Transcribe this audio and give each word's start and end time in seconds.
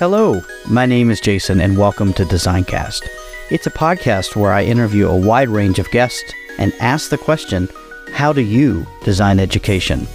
Hello, 0.00 0.40
my 0.66 0.86
name 0.86 1.10
is 1.10 1.20
Jason, 1.20 1.60
and 1.60 1.76
welcome 1.76 2.14
to 2.14 2.24
Designcast. 2.24 3.06
It's 3.50 3.66
a 3.66 3.70
podcast 3.70 4.34
where 4.34 4.50
I 4.50 4.64
interview 4.64 5.06
a 5.06 5.14
wide 5.14 5.50
range 5.50 5.78
of 5.78 5.90
guests 5.90 6.32
and 6.56 6.72
ask 6.80 7.10
the 7.10 7.18
question 7.18 7.68
How 8.14 8.32
do 8.32 8.40
you 8.40 8.86
design 9.04 9.38
education? 9.38 10.06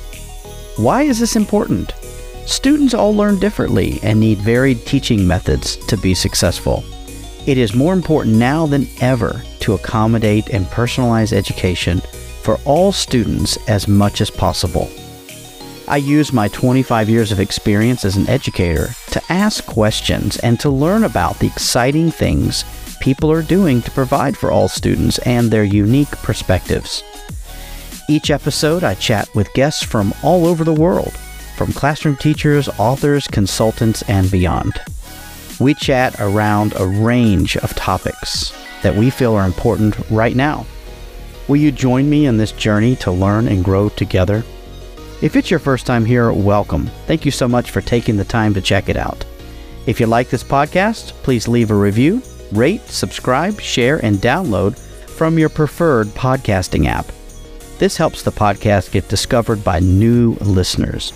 Why 0.78 1.04
is 1.04 1.20
this 1.20 1.36
important? 1.36 1.94
Students 2.48 2.96
all 2.96 3.16
learn 3.16 3.38
differently 3.38 4.00
and 4.02 4.20
need 4.20 4.40
varied 4.40 4.88
teaching 4.88 5.28
methods 5.28 5.76
to 5.86 5.98
be 5.98 6.16
successful. 6.16 6.84
It 7.46 7.60
is 7.60 7.76
more 7.76 7.94
important 7.94 8.38
now 8.38 8.66
than 8.66 8.88
ever 9.02 9.44
to 9.60 9.74
accommodate 9.74 10.50
and 10.50 10.66
personalize 10.66 11.32
education 11.32 12.02
for 12.42 12.58
all 12.66 12.92
students 12.92 13.56
as 13.70 13.88
much 13.88 14.20
as 14.20 14.32
possible. 14.32 14.90
I 15.88 15.98
use 15.98 16.34
my 16.34 16.48
25 16.48 17.10
years 17.10 17.32
of 17.32 17.40
experience 17.40 18.06
as 18.06 18.16
an 18.16 18.28
educator 18.28 18.90
to 19.12 19.22
ask 19.30 19.64
questions 19.68 20.38
and 20.38 20.60
to 20.60 20.70
learn 20.72 21.04
about 21.04 21.38
the 21.38 21.46
exciting 21.46 22.10
things 22.10 22.66
people 23.00 23.32
are 23.32 23.44
doing 23.44 23.84
to 23.84 23.92
provide 23.92 24.36
for 24.36 24.50
all 24.50 24.68
students 24.68 25.20
and 25.20 25.52
their 25.52 25.64
unique 25.64 26.10
perspectives. 26.24 27.04
Each 28.10 28.32
episode, 28.32 28.84
I 28.84 28.96
chat 28.96 29.30
with 29.36 29.54
guests 29.54 29.84
from 29.84 30.12
all 30.24 30.48
over 30.48 30.64
the 30.64 30.74
world, 30.74 31.14
from 31.56 31.72
classroom 31.72 32.16
teachers, 32.16 32.68
authors, 32.80 33.28
consultants, 33.28 34.02
and 34.08 34.32
beyond. 34.32 34.82
We 35.60 35.76
chat 35.76 36.16
around 36.20 36.74
a 36.76 36.88
range 36.88 37.58
of 37.58 37.76
topics 37.76 38.54
that 38.82 38.96
we 38.96 39.12
feel 39.12 39.36
are 39.36 39.46
important 39.46 39.98
right 40.10 40.36
now. 40.36 40.66
Will 41.48 41.58
you 41.58 41.72
join 41.72 42.10
me 42.10 42.26
in 42.26 42.38
this 42.38 42.52
journey 42.52 42.96
to 42.98 43.12
learn 43.12 43.48
and 43.48 43.64
grow 43.64 43.90
together? 43.90 44.44
If 45.26 45.36
it's 45.36 45.50
your 45.50 45.60
first 45.60 45.88
time 45.88 46.06
here, 46.06 46.32
welcome. 46.32 46.86
Thank 47.08 47.26
you 47.26 47.32
so 47.32 47.48
much 47.48 47.72
for 47.72 47.82
taking 47.82 48.16
the 48.16 48.24
time 48.24 48.54
to 48.54 48.62
check 48.62 48.90
it 48.90 48.96
out. 48.96 49.26
If 49.88 50.00
you 50.00 50.06
like 50.06 50.30
this 50.30 50.44
podcast, 50.44 51.14
please 51.24 51.48
leave 51.48 51.72
a 51.72 51.76
review, 51.76 52.22
rate, 52.52 52.82
subscribe, 52.82 53.60
share, 53.60 53.98
and 54.06 54.18
download 54.18 54.78
from 54.78 55.40
your 55.40 55.50
preferred 55.50 56.10
podcasting 56.10 56.86
app. 56.86 57.08
This 57.80 57.98
helps 57.98 58.22
the 58.22 58.32
podcast 58.32 58.92
get 58.92 59.10
discovered 59.10 59.64
by 59.64 59.80
new 59.80 60.34
listeners. 60.42 61.12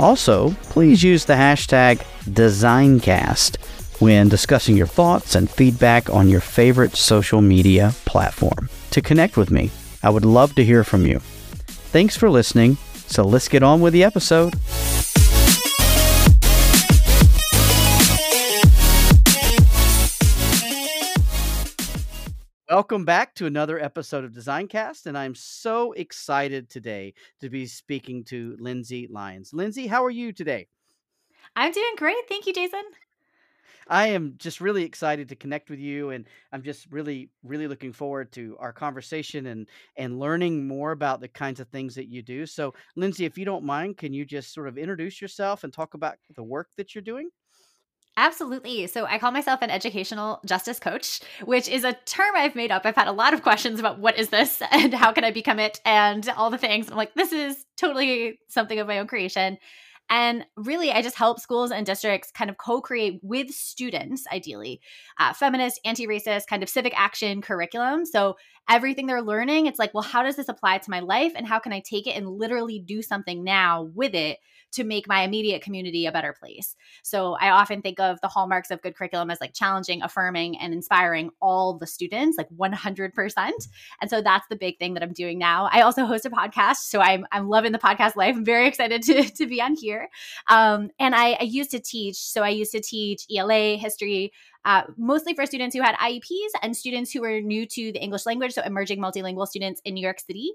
Also, 0.00 0.50
please 0.64 1.04
use 1.04 1.24
the 1.24 1.34
hashtag 1.34 2.04
DesignCast 2.24 3.60
when 4.00 4.28
discussing 4.28 4.76
your 4.76 4.88
thoughts 4.88 5.36
and 5.36 5.48
feedback 5.48 6.10
on 6.10 6.28
your 6.28 6.40
favorite 6.40 6.96
social 6.96 7.40
media 7.40 7.94
platform. 8.04 8.68
To 8.90 9.00
connect 9.00 9.36
with 9.36 9.52
me, 9.52 9.70
I 10.02 10.10
would 10.10 10.24
love 10.24 10.56
to 10.56 10.64
hear 10.64 10.82
from 10.82 11.06
you. 11.06 11.20
Thanks 11.20 12.16
for 12.16 12.28
listening. 12.28 12.78
So 13.14 13.22
let's 13.22 13.46
get 13.46 13.62
on 13.62 13.80
with 13.80 13.92
the 13.92 14.02
episode. 14.02 14.54
Welcome 22.68 23.04
back 23.04 23.36
to 23.36 23.46
another 23.46 23.78
episode 23.78 24.24
of 24.24 24.32
Designcast, 24.32 25.06
and 25.06 25.16
I'm 25.16 25.36
so 25.36 25.92
excited 25.92 26.68
today 26.68 27.14
to 27.40 27.48
be 27.48 27.66
speaking 27.66 28.24
to 28.24 28.56
Lindsay 28.58 29.06
Lyons. 29.08 29.54
Lindsay, 29.54 29.86
how 29.86 30.04
are 30.04 30.10
you 30.10 30.32
today? 30.32 30.66
I'm 31.54 31.70
doing 31.70 31.94
great. 31.96 32.16
Thank 32.28 32.48
you, 32.48 32.52
Jason. 32.52 32.82
I 33.88 34.08
am 34.08 34.34
just 34.38 34.60
really 34.60 34.84
excited 34.84 35.28
to 35.28 35.36
connect 35.36 35.70
with 35.70 35.78
you, 35.78 36.10
and 36.10 36.26
I'm 36.52 36.62
just 36.62 36.86
really, 36.90 37.30
really 37.42 37.66
looking 37.68 37.92
forward 37.92 38.32
to 38.32 38.56
our 38.58 38.72
conversation 38.72 39.46
and 39.46 39.68
and 39.96 40.18
learning 40.18 40.66
more 40.66 40.92
about 40.92 41.20
the 41.20 41.28
kinds 41.28 41.60
of 41.60 41.68
things 41.68 41.94
that 41.96 42.08
you 42.08 42.22
do. 42.22 42.46
So, 42.46 42.74
Lindsay, 42.96 43.24
if 43.24 43.38
you 43.38 43.44
don't 43.44 43.64
mind, 43.64 43.96
can 43.98 44.12
you 44.12 44.24
just 44.24 44.52
sort 44.52 44.68
of 44.68 44.78
introduce 44.78 45.20
yourself 45.20 45.64
and 45.64 45.72
talk 45.72 45.94
about 45.94 46.16
the 46.34 46.42
work 46.42 46.68
that 46.76 46.94
you're 46.94 47.02
doing? 47.02 47.30
Absolutely. 48.16 48.86
So 48.86 49.06
I 49.06 49.18
call 49.18 49.32
myself 49.32 49.60
an 49.60 49.70
educational 49.70 50.40
justice 50.46 50.78
coach, 50.78 51.20
which 51.42 51.68
is 51.68 51.82
a 51.82 51.94
term 52.04 52.36
I've 52.36 52.54
made 52.54 52.70
up. 52.70 52.86
I've 52.86 52.94
had 52.94 53.08
a 53.08 53.12
lot 53.12 53.34
of 53.34 53.42
questions 53.42 53.80
about 53.80 53.98
what 53.98 54.16
is 54.16 54.28
this 54.28 54.62
and 54.70 54.94
how 54.94 55.10
can 55.12 55.24
I 55.24 55.32
become 55.32 55.58
it 55.58 55.80
and 55.84 56.28
all 56.36 56.50
the 56.50 56.58
things. 56.58 56.88
I'm 56.88 56.96
like, 56.96 57.14
this 57.14 57.32
is 57.32 57.66
totally 57.76 58.38
something 58.48 58.78
of 58.78 58.86
my 58.86 59.00
own 59.00 59.08
creation. 59.08 59.58
And 60.10 60.44
really, 60.56 60.92
I 60.92 61.02
just 61.02 61.16
help 61.16 61.40
schools 61.40 61.70
and 61.70 61.86
districts 61.86 62.30
kind 62.30 62.50
of 62.50 62.58
co 62.58 62.80
create 62.80 63.20
with 63.22 63.50
students, 63.50 64.24
ideally, 64.32 64.80
uh, 65.18 65.32
feminist, 65.32 65.80
anti 65.84 66.06
racist, 66.06 66.46
kind 66.46 66.62
of 66.62 66.68
civic 66.68 66.92
action 66.96 67.40
curriculum. 67.40 68.04
So 68.04 68.36
everything 68.68 69.06
they're 69.06 69.22
learning, 69.22 69.66
it's 69.66 69.78
like, 69.78 69.94
well, 69.94 70.02
how 70.02 70.22
does 70.22 70.36
this 70.36 70.48
apply 70.48 70.78
to 70.78 70.90
my 70.90 71.00
life? 71.00 71.32
And 71.34 71.46
how 71.46 71.58
can 71.58 71.72
I 71.72 71.80
take 71.80 72.06
it 72.06 72.16
and 72.16 72.28
literally 72.28 72.78
do 72.78 73.02
something 73.02 73.42
now 73.44 73.90
with 73.94 74.14
it 74.14 74.38
to 74.74 74.84
make 74.84 75.08
my 75.08 75.22
immediate 75.22 75.62
community 75.62 76.06
a 76.06 76.12
better 76.12 76.32
place. 76.32 76.76
So 77.02 77.36
I 77.40 77.50
often 77.50 77.82
think 77.82 78.00
of 78.00 78.20
the 78.20 78.28
hallmarks 78.28 78.70
of 78.70 78.82
good 78.82 78.94
curriculum 78.94 79.30
as 79.30 79.40
like 79.40 79.54
challenging, 79.54 80.02
affirming, 80.02 80.58
and 80.58 80.72
inspiring 80.72 81.30
all 81.40 81.78
the 81.78 81.86
students, 81.86 82.38
like 82.38 82.48
100%. 82.50 83.50
And 84.00 84.10
so 84.10 84.22
that's 84.22 84.46
the 84.48 84.56
big 84.56 84.78
thing 84.78 84.94
that 84.94 85.02
I'm 85.02 85.12
doing 85.12 85.38
now. 85.38 85.68
I 85.72 85.82
also 85.82 86.04
host 86.04 86.26
a 86.26 86.30
podcast. 86.30 86.76
So 86.76 87.00
I'm, 87.00 87.26
I'm 87.32 87.48
loving 87.48 87.72
the 87.72 87.78
podcast 87.78 88.16
life. 88.16 88.36
I'm 88.36 88.44
very 88.44 88.68
excited 88.68 89.02
to, 89.02 89.24
to 89.36 89.46
be 89.46 89.60
on 89.60 89.74
here. 89.74 90.08
Um, 90.48 90.90
and 90.98 91.14
I, 91.14 91.32
I 91.40 91.44
used 91.44 91.70
to 91.72 91.80
teach. 91.80 92.16
So 92.16 92.42
I 92.42 92.50
used 92.50 92.72
to 92.72 92.80
teach 92.80 93.24
ELA, 93.34 93.76
history, 93.76 94.32
uh, 94.64 94.82
mostly 94.96 95.34
for 95.34 95.44
students 95.44 95.76
who 95.76 95.82
had 95.82 95.94
IEPs 95.96 96.50
and 96.62 96.76
students 96.76 97.12
who 97.12 97.20
were 97.20 97.40
new 97.40 97.66
to 97.66 97.92
the 97.92 98.02
English 98.02 98.24
language, 98.24 98.52
so 98.52 98.62
emerging 98.62 98.98
multilingual 98.98 99.46
students 99.46 99.80
in 99.84 99.94
New 99.94 100.00
York 100.00 100.20
City. 100.20 100.52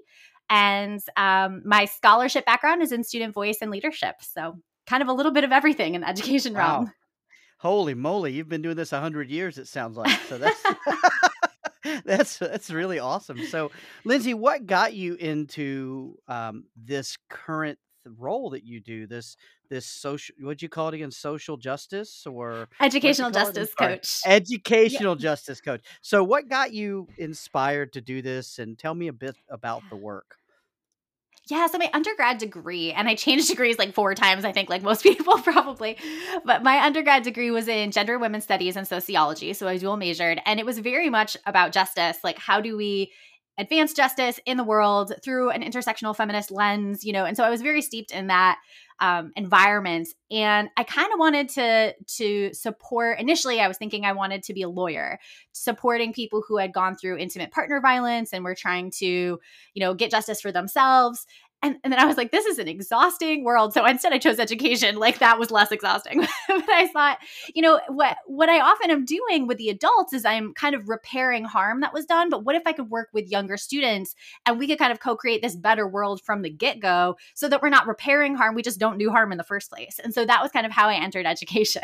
And 0.50 1.00
um, 1.16 1.62
my 1.64 1.84
scholarship 1.84 2.44
background 2.44 2.82
is 2.82 2.92
in 2.92 3.04
student 3.04 3.32
voice 3.32 3.58
and 3.62 3.70
leadership. 3.70 4.16
So, 4.20 4.58
kind 4.86 5.02
of 5.02 5.08
a 5.08 5.12
little 5.12 5.32
bit 5.32 5.44
of 5.44 5.52
everything 5.52 5.94
in 5.94 6.00
the 6.00 6.08
education 6.08 6.54
wow. 6.54 6.58
realm. 6.58 6.92
Holy 7.58 7.94
moly, 7.94 8.32
you've 8.32 8.48
been 8.48 8.62
doing 8.62 8.76
this 8.76 8.90
100 8.90 9.30
years, 9.30 9.58
it 9.58 9.68
sounds 9.68 9.96
like. 9.96 10.18
So, 10.28 10.38
that's. 10.38 10.62
that's 12.04 12.38
that's 12.38 12.70
really 12.70 12.98
awesome. 12.98 13.46
So, 13.46 13.70
Lindsay, 14.04 14.34
what 14.34 14.66
got 14.66 14.92
you 14.92 15.14
into 15.14 16.18
um, 16.28 16.64
this 16.76 17.16
current 17.30 17.78
role 18.18 18.50
that 18.50 18.64
you 18.64 18.80
do? 18.80 19.06
This 19.06 19.36
this 19.70 19.86
social 19.86 20.34
what'd 20.40 20.60
you 20.60 20.68
call 20.68 20.88
it 20.88 20.94
again 20.94 21.10
social 21.10 21.56
justice 21.56 22.26
or 22.26 22.68
educational 22.80 23.30
justice 23.30 23.72
coach 23.72 24.20
educational 24.26 25.14
yeah. 25.14 25.22
justice 25.22 25.60
coach 25.60 25.80
so 26.02 26.22
what 26.22 26.48
got 26.48 26.72
you 26.72 27.08
inspired 27.16 27.92
to 27.92 28.00
do 28.00 28.20
this 28.20 28.58
and 28.58 28.76
tell 28.76 28.94
me 28.94 29.06
a 29.06 29.12
bit 29.12 29.36
about 29.48 29.82
the 29.88 29.96
work 29.96 30.36
yeah, 31.50 31.66
so 31.66 31.78
my 31.78 31.90
undergrad 31.92 32.38
degree, 32.38 32.92
and 32.92 33.08
I 33.08 33.14
changed 33.14 33.48
degrees 33.48 33.78
like 33.78 33.94
four 33.94 34.14
times, 34.14 34.44
I 34.44 34.52
think, 34.52 34.68
like 34.68 34.82
most 34.82 35.02
people 35.04 35.38
probably. 35.38 35.96
But 36.44 36.62
my 36.62 36.84
undergrad 36.84 37.22
degree 37.22 37.50
was 37.50 37.68
in 37.68 37.90
gender 37.90 38.14
and 38.14 38.22
women's 38.22 38.44
studies 38.44 38.76
and 38.76 38.86
sociology. 38.86 39.52
So 39.52 39.68
I 39.68 39.76
dual 39.76 39.96
majored, 39.96 40.40
and 40.46 40.60
it 40.60 40.66
was 40.66 40.78
very 40.78 41.10
much 41.10 41.36
about 41.46 41.72
justice. 41.72 42.18
Like, 42.22 42.38
how 42.38 42.60
do 42.60 42.76
we 42.76 43.12
advance 43.60 43.92
justice 43.92 44.40
in 44.46 44.56
the 44.56 44.64
world 44.64 45.12
through 45.22 45.50
an 45.50 45.62
intersectional 45.62 46.16
feminist 46.16 46.50
lens, 46.50 47.04
you 47.04 47.12
know? 47.12 47.24
And 47.24 47.36
so 47.36 47.44
I 47.44 47.50
was 47.50 47.62
very 47.62 47.82
steeped 47.82 48.10
in 48.10 48.28
that 48.28 48.58
um, 49.00 49.32
environment 49.34 50.08
and 50.30 50.68
i 50.76 50.84
kind 50.84 51.10
of 51.12 51.18
wanted 51.18 51.48
to 51.48 51.94
to 52.06 52.52
support 52.52 53.18
initially 53.18 53.58
i 53.58 53.66
was 53.66 53.78
thinking 53.78 54.04
i 54.04 54.12
wanted 54.12 54.42
to 54.42 54.52
be 54.52 54.60
a 54.60 54.68
lawyer 54.68 55.18
supporting 55.52 56.12
people 56.12 56.44
who 56.46 56.58
had 56.58 56.72
gone 56.72 56.94
through 56.94 57.16
intimate 57.16 57.50
partner 57.50 57.80
violence 57.80 58.34
and 58.34 58.44
were 58.44 58.54
trying 58.54 58.90
to 58.90 59.06
you 59.06 59.40
know 59.76 59.94
get 59.94 60.10
justice 60.10 60.40
for 60.40 60.52
themselves 60.52 61.26
and, 61.62 61.76
and 61.84 61.92
then 61.92 62.00
I 62.00 62.06
was 62.06 62.16
like, 62.16 62.30
this 62.30 62.46
is 62.46 62.58
an 62.58 62.68
exhausting 62.68 63.44
world. 63.44 63.74
So 63.74 63.84
instead 63.84 64.14
I 64.14 64.18
chose 64.18 64.38
education. 64.38 64.96
Like 64.96 65.18
that 65.18 65.38
was 65.38 65.50
less 65.50 65.70
exhausting. 65.70 66.20
but 66.48 66.70
I 66.70 66.86
thought, 66.86 67.18
you 67.54 67.60
know, 67.60 67.80
what 67.88 68.16
what 68.26 68.48
I 68.48 68.60
often 68.60 68.90
am 68.90 69.04
doing 69.04 69.46
with 69.46 69.58
the 69.58 69.68
adults 69.68 70.12
is 70.12 70.24
I'm 70.24 70.54
kind 70.54 70.74
of 70.74 70.88
repairing 70.88 71.44
harm 71.44 71.80
that 71.80 71.92
was 71.92 72.06
done. 72.06 72.30
But 72.30 72.44
what 72.44 72.56
if 72.56 72.62
I 72.66 72.72
could 72.72 72.88
work 72.88 73.08
with 73.12 73.30
younger 73.30 73.58
students 73.58 74.14
and 74.46 74.58
we 74.58 74.66
could 74.66 74.78
kind 74.78 74.92
of 74.92 75.00
co-create 75.00 75.42
this 75.42 75.54
better 75.54 75.86
world 75.86 76.22
from 76.22 76.42
the 76.42 76.50
get-go 76.50 77.16
so 77.34 77.48
that 77.48 77.60
we're 77.60 77.68
not 77.68 77.86
repairing 77.86 78.36
harm, 78.36 78.54
we 78.54 78.62
just 78.62 78.80
don't 78.80 78.98
do 78.98 79.10
harm 79.10 79.30
in 79.32 79.38
the 79.38 79.44
first 79.44 79.70
place. 79.70 80.00
And 80.02 80.14
so 80.14 80.24
that 80.24 80.42
was 80.42 80.50
kind 80.50 80.64
of 80.64 80.72
how 80.72 80.88
I 80.88 80.94
entered 80.94 81.26
education. 81.26 81.82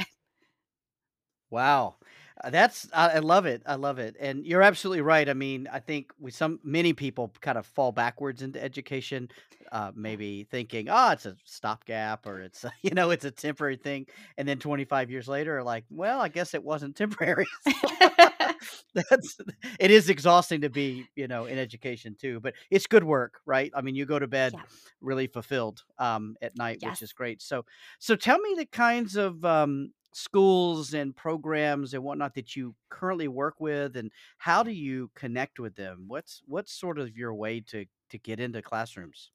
Wow. 1.51 1.97
Uh, 2.43 2.51
that's 2.51 2.89
I, 2.93 3.19
love 3.21 3.47
it. 3.47 3.63
I 3.67 3.77
love 3.77 3.99
it. 3.99 4.17
And 4.21 4.45
you're 4.45 4.63
absolutely 4.63 5.01
right. 5.01 5.29
I 5.29 5.33
mean, 5.35 5.69
I 5.73 5.79
think 5.81 6.13
we 6.19 6.31
some 6.31 6.61
many 6.63 6.93
people 6.93 7.33
kind 7.41 7.57
of 7.57 7.67
fall 7.67 7.93
backwards 7.93 8.43
into 8.43 8.63
education, 8.63 9.29
uh, 9.73 9.93
maybe 9.95 10.45
thinking, 10.51 10.89
"Oh, 10.91 11.13
it's 11.13 11.27
a 11.27 11.37
stopgap 11.45 12.27
or 12.27 12.41
it's 12.41 12.65
you 12.83 12.91
know, 12.91 13.11
it's 13.11 13.25
a 13.25 13.31
temporary 13.31 13.77
thing." 13.77 14.07
And 14.37 14.47
then 14.47 14.59
25 14.59 15.11
years 15.11 15.29
later, 15.29 15.63
like, 15.63 15.85
"Well, 15.91 16.21
I 16.21 16.29
guess 16.29 16.53
it 16.55 16.63
wasn't 16.63 16.97
temporary." 16.97 17.47
that's 18.95 19.39
it 19.79 19.91
is 19.91 20.09
exhausting 20.09 20.63
to 20.63 20.71
be, 20.71 21.07
you 21.15 21.29
know, 21.29 21.47
in 21.47 21.59
education 21.59 22.17
too, 22.19 22.41
but 22.41 22.55
it's 22.71 22.87
good 22.87 23.05
work, 23.05 23.41
right? 23.47 23.71
I 23.75 23.83
mean, 23.83 23.95
you 23.95 24.07
go 24.07 24.19
to 24.19 24.27
bed 24.27 24.53
yeah. 24.55 24.63
really 25.01 25.27
fulfilled 25.27 25.83
um, 25.99 26.37
at 26.41 26.57
night, 26.57 26.79
yes. 26.81 26.93
which 26.93 27.03
is 27.03 27.13
great. 27.13 27.43
So 27.43 27.65
so 27.99 28.17
tell 28.17 28.39
me 28.39 28.55
the 28.57 28.67
kinds 28.67 29.17
of 29.17 29.45
um, 29.45 29.93
schools 30.17 30.95
and 30.95 31.15
programs 31.15 31.93
and 31.95 32.03
whatnot 32.03 32.35
that 32.35 32.57
you 32.57 32.75
currently 32.89 33.29
work 33.29 33.61
with 33.61 33.97
and 33.97 34.11
how 34.39 34.63
do 34.63 34.71
you 34.71 35.11
connect 35.15 35.59
with 35.61 35.75
them 35.77 36.05
what's 36.09 36.43
what's 36.47 36.73
sort 36.73 36.99
of 36.99 37.17
your 37.17 37.35
way 37.35 37.61
to 37.61 37.85
to 38.09 38.19
get 38.19 38.41
into 38.41 38.63
classrooms 38.63 39.31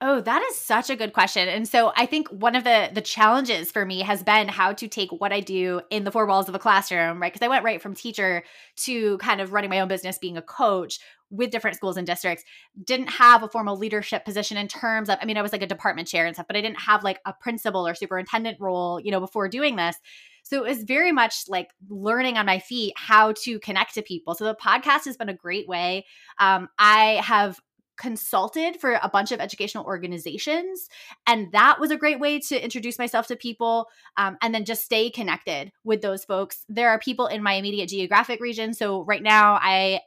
Oh, 0.00 0.20
that 0.20 0.42
is 0.42 0.56
such 0.56 0.90
a 0.90 0.96
good 0.96 1.12
question. 1.12 1.48
And 1.48 1.66
so 1.68 1.92
I 1.96 2.06
think 2.06 2.28
one 2.28 2.54
of 2.56 2.64
the 2.64 2.90
the 2.92 3.00
challenges 3.00 3.70
for 3.70 3.84
me 3.84 4.00
has 4.00 4.22
been 4.22 4.48
how 4.48 4.72
to 4.74 4.88
take 4.88 5.10
what 5.12 5.32
I 5.32 5.40
do 5.40 5.80
in 5.90 6.04
the 6.04 6.10
four 6.10 6.26
walls 6.26 6.48
of 6.48 6.54
a 6.54 6.58
classroom, 6.58 7.20
right? 7.20 7.32
Because 7.32 7.44
I 7.44 7.48
went 7.48 7.64
right 7.64 7.80
from 7.80 7.94
teacher 7.94 8.44
to 8.76 9.18
kind 9.18 9.40
of 9.40 9.52
running 9.52 9.70
my 9.70 9.80
own 9.80 9.88
business, 9.88 10.18
being 10.18 10.36
a 10.36 10.42
coach 10.42 10.98
with 11.30 11.50
different 11.50 11.76
schools 11.76 11.96
and 11.96 12.06
districts. 12.06 12.44
Didn't 12.82 13.08
have 13.08 13.42
a 13.42 13.48
formal 13.48 13.76
leadership 13.76 14.24
position 14.24 14.56
in 14.56 14.68
terms 14.68 15.08
of 15.08 15.18
I 15.20 15.24
mean, 15.24 15.36
I 15.36 15.42
was 15.42 15.52
like 15.52 15.62
a 15.62 15.66
department 15.66 16.08
chair 16.08 16.26
and 16.26 16.34
stuff, 16.34 16.46
but 16.46 16.56
I 16.56 16.60
didn't 16.60 16.80
have 16.80 17.04
like 17.04 17.20
a 17.24 17.32
principal 17.32 17.86
or 17.86 17.94
superintendent 17.94 18.58
role, 18.60 19.00
you 19.00 19.10
know, 19.10 19.20
before 19.20 19.48
doing 19.48 19.76
this. 19.76 19.96
So 20.42 20.64
it 20.64 20.68
was 20.68 20.84
very 20.84 21.10
much 21.10 21.48
like 21.48 21.70
learning 21.88 22.38
on 22.38 22.46
my 22.46 22.60
feet 22.60 22.92
how 22.96 23.32
to 23.42 23.58
connect 23.58 23.94
to 23.94 24.02
people. 24.02 24.36
So 24.36 24.44
the 24.44 24.54
podcast 24.54 25.04
has 25.06 25.16
been 25.16 25.28
a 25.28 25.34
great 25.34 25.66
way. 25.66 26.06
Um, 26.38 26.68
I 26.78 27.20
have 27.24 27.60
consulted 27.96 28.80
for 28.80 28.98
a 29.02 29.08
bunch 29.08 29.32
of 29.32 29.40
educational 29.40 29.84
organizations. 29.84 30.88
And 31.26 31.50
that 31.52 31.80
was 31.80 31.90
a 31.90 31.96
great 31.96 32.20
way 32.20 32.38
to 32.40 32.62
introduce 32.62 32.98
myself 32.98 33.26
to 33.28 33.36
people 33.36 33.88
um, 34.16 34.36
and 34.42 34.54
then 34.54 34.64
just 34.64 34.84
stay 34.84 35.10
connected 35.10 35.72
with 35.84 36.02
those 36.02 36.24
folks. 36.24 36.64
There 36.68 36.90
are 36.90 36.98
people 36.98 37.26
in 37.26 37.42
my 37.42 37.54
immediate 37.54 37.88
geographic 37.88 38.40
region. 38.40 38.74
So 38.74 39.02
right 39.04 39.22
now 39.22 39.58
I 39.60 40.00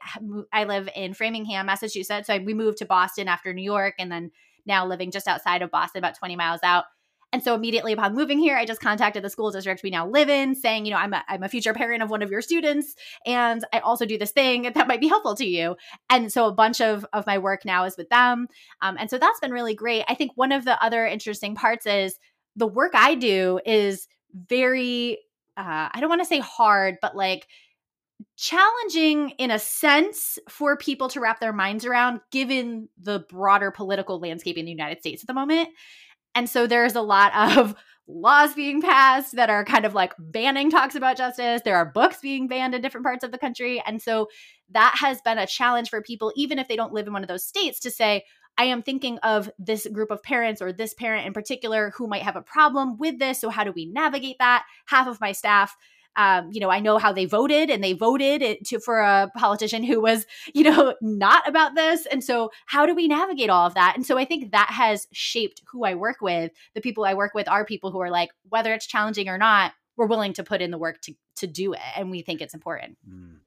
I 0.51 0.63
live 0.65 0.89
in 0.95 1.13
Framingham, 1.13 1.65
Massachusetts. 1.65 2.27
So 2.27 2.37
we 2.37 2.53
moved 2.53 2.77
to 2.79 2.85
Boston 2.85 3.27
after 3.27 3.53
New 3.53 3.63
York 3.63 3.95
and 3.99 4.11
then 4.11 4.31
now 4.65 4.85
living 4.85 5.11
just 5.11 5.27
outside 5.27 5.61
of 5.61 5.71
Boston, 5.71 5.99
about 5.99 6.17
20 6.17 6.35
miles 6.35 6.59
out. 6.63 6.85
And 7.31 7.43
so 7.43 7.53
immediately 7.53 7.93
upon 7.93 8.15
moving 8.15 8.39
here, 8.39 8.57
I 8.57 8.65
just 8.65 8.81
contacted 8.81 9.23
the 9.23 9.29
school 9.29 9.51
district 9.51 9.83
we 9.83 9.91
now 9.91 10.07
live 10.07 10.29
in 10.29 10.55
saying, 10.55 10.85
you 10.85 10.91
know, 10.91 10.97
I'm 10.97 11.13
a, 11.13 11.23
I'm 11.27 11.43
a 11.43 11.49
future 11.49 11.73
parent 11.73 12.01
of 12.01 12.09
one 12.09 12.23
of 12.23 12.31
your 12.31 12.41
students 12.41 12.95
and 13.25 13.63
I 13.71 13.79
also 13.79 14.05
do 14.05 14.17
this 14.17 14.31
thing 14.31 14.63
that 14.63 14.87
might 14.87 14.99
be 14.99 15.07
helpful 15.07 15.35
to 15.35 15.45
you. 15.45 15.75
And 16.09 16.31
so 16.31 16.47
a 16.47 16.51
bunch 16.51 16.81
of, 16.81 17.05
of 17.13 17.27
my 17.27 17.37
work 17.37 17.65
now 17.65 17.83
is 17.83 17.97
with 17.97 18.09
them. 18.09 18.47
Um, 18.81 18.97
and 18.99 19.09
so 19.09 19.19
that's 19.19 19.39
been 19.39 19.51
really 19.51 19.75
great. 19.75 20.05
I 20.07 20.15
think 20.15 20.31
one 20.35 20.51
of 20.51 20.65
the 20.65 20.83
other 20.83 21.05
interesting 21.05 21.53
parts 21.53 21.85
is 21.85 22.17
the 22.55 22.67
work 22.67 22.93
I 22.95 23.13
do 23.13 23.59
is 23.65 24.07
very, 24.33 25.19
uh, 25.55 25.89
I 25.91 25.97
don't 25.99 26.09
want 26.09 26.21
to 26.21 26.27
say 26.27 26.39
hard, 26.39 26.97
but 27.01 27.15
like, 27.15 27.47
challenging 28.35 29.29
in 29.31 29.51
a 29.51 29.59
sense 29.59 30.39
for 30.49 30.75
people 30.75 31.07
to 31.09 31.19
wrap 31.21 31.39
their 31.39 31.53
minds 31.53 31.85
around 31.85 32.19
given 32.31 32.89
the 32.97 33.19
broader 33.29 33.71
political 33.71 34.19
landscape 34.19 34.57
in 34.57 34.65
the 34.65 34.71
United 34.71 34.99
States 34.99 35.23
at 35.23 35.27
the 35.27 35.33
moment. 35.33 35.69
And 36.39 36.49
so 36.49 36.67
there's 36.67 36.95
a 36.95 37.01
lot 37.01 37.35
of 37.35 37.75
laws 38.07 38.53
being 38.53 38.81
passed 38.81 39.35
that 39.35 39.49
are 39.49 39.65
kind 39.65 39.83
of 39.83 39.93
like 39.93 40.13
banning 40.17 40.71
talks 40.71 40.95
about 40.95 41.17
justice. 41.17 41.61
There 41.65 41.75
are 41.75 41.91
books 41.91 42.19
being 42.21 42.47
banned 42.47 42.73
in 42.73 42.81
different 42.81 43.05
parts 43.05 43.25
of 43.25 43.33
the 43.33 43.37
country. 43.37 43.83
And 43.85 44.01
so 44.01 44.29
that 44.71 44.95
has 45.01 45.19
been 45.21 45.37
a 45.37 45.45
challenge 45.45 45.89
for 45.89 46.01
people, 46.01 46.31
even 46.37 46.57
if 46.57 46.69
they 46.69 46.77
don't 46.77 46.93
live 46.93 47.07
in 47.07 47.11
one 47.11 47.23
of 47.23 47.27
those 47.27 47.43
states, 47.43 47.81
to 47.81 47.91
say, 47.91 48.23
I 48.57 48.63
am 48.63 48.81
thinking 48.83 49.17
of 49.17 49.51
this 49.59 49.85
group 49.91 50.11
of 50.11 50.23
parents 50.23 50.61
or 50.61 50.71
this 50.71 50.93
parent 50.93 51.27
in 51.27 51.33
particular 51.33 51.91
who 51.97 52.07
might 52.07 52.23
have 52.23 52.37
a 52.37 52.41
problem 52.41 52.97
with 52.97 53.19
this. 53.19 53.41
So, 53.41 53.49
how 53.49 53.65
do 53.65 53.73
we 53.73 53.85
navigate 53.85 54.37
that? 54.39 54.63
Half 54.85 55.07
of 55.07 55.19
my 55.19 55.33
staff 55.33 55.75
um, 56.15 56.49
you 56.51 56.59
know, 56.59 56.69
I 56.69 56.79
know 56.79 56.97
how 56.97 57.13
they 57.13 57.25
voted, 57.25 57.69
and 57.69 57.83
they 57.83 57.93
voted 57.93 58.65
to 58.65 58.79
for 58.79 58.99
a 58.99 59.31
politician 59.37 59.83
who 59.83 60.01
was, 60.01 60.25
you 60.53 60.63
know, 60.63 60.95
not 61.01 61.47
about 61.47 61.75
this. 61.75 62.05
And 62.05 62.23
so, 62.23 62.51
how 62.65 62.85
do 62.85 62.95
we 62.95 63.07
navigate 63.07 63.49
all 63.49 63.65
of 63.65 63.75
that? 63.75 63.93
And 63.95 64.05
so, 64.05 64.17
I 64.17 64.25
think 64.25 64.51
that 64.51 64.69
has 64.69 65.07
shaped 65.11 65.61
who 65.71 65.85
I 65.85 65.95
work 65.95 66.17
with. 66.21 66.51
The 66.73 66.81
people 66.81 67.05
I 67.05 67.13
work 67.13 67.33
with 67.33 67.47
are 67.47 67.65
people 67.65 67.91
who 67.91 67.99
are 67.99 68.11
like, 68.11 68.29
whether 68.49 68.73
it's 68.73 68.87
challenging 68.87 69.29
or 69.29 69.37
not, 69.37 69.73
we're 69.97 70.07
willing 70.07 70.33
to 70.33 70.43
put 70.43 70.61
in 70.61 70.71
the 70.71 70.77
work 70.77 71.01
to 71.01 71.13
to 71.37 71.47
do 71.47 71.73
it, 71.73 71.79
and 71.95 72.11
we 72.11 72.21
think 72.21 72.41
it's 72.41 72.53
important. 72.53 72.97
Mm. 73.09 73.37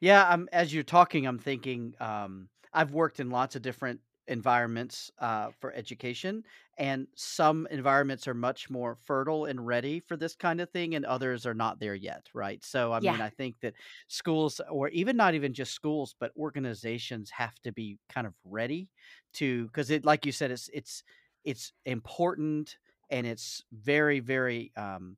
Yeah, 0.00 0.28
um, 0.28 0.48
as 0.52 0.72
you're 0.72 0.82
talking, 0.82 1.26
I'm 1.26 1.38
thinking. 1.38 1.94
Um, 2.00 2.48
I've 2.72 2.92
worked 2.92 3.20
in 3.20 3.30
lots 3.30 3.56
of 3.56 3.62
different 3.62 4.00
environments 4.26 5.10
uh, 5.18 5.50
for 5.60 5.72
education, 5.72 6.44
and 6.76 7.06
some 7.14 7.66
environments 7.70 8.26
are 8.26 8.34
much 8.34 8.68
more 8.68 8.96
fertile 8.96 9.44
and 9.46 9.64
ready 9.66 10.00
for 10.00 10.16
this 10.16 10.34
kind 10.34 10.60
of 10.60 10.70
thing, 10.70 10.94
and 10.94 11.04
others 11.04 11.46
are 11.46 11.54
not 11.54 11.78
there 11.80 11.94
yet, 11.94 12.28
right? 12.34 12.64
So, 12.64 12.92
I 12.92 13.00
mean, 13.00 13.20
I 13.20 13.30
think 13.30 13.60
that 13.60 13.74
schools, 14.08 14.60
or 14.70 14.88
even 14.88 15.16
not 15.16 15.34
even 15.34 15.54
just 15.54 15.72
schools, 15.72 16.14
but 16.18 16.32
organizations 16.36 17.30
have 17.30 17.54
to 17.62 17.72
be 17.72 17.98
kind 18.08 18.26
of 18.26 18.34
ready 18.44 18.90
to, 19.34 19.66
because 19.66 19.90
it, 19.90 20.04
like 20.04 20.26
you 20.26 20.32
said, 20.32 20.50
it's 20.50 20.68
it's 20.72 21.04
it's 21.44 21.72
important 21.84 22.78
and 23.10 23.26
it's 23.26 23.62
very 23.72 24.20
very 24.20 24.72
um, 24.76 25.16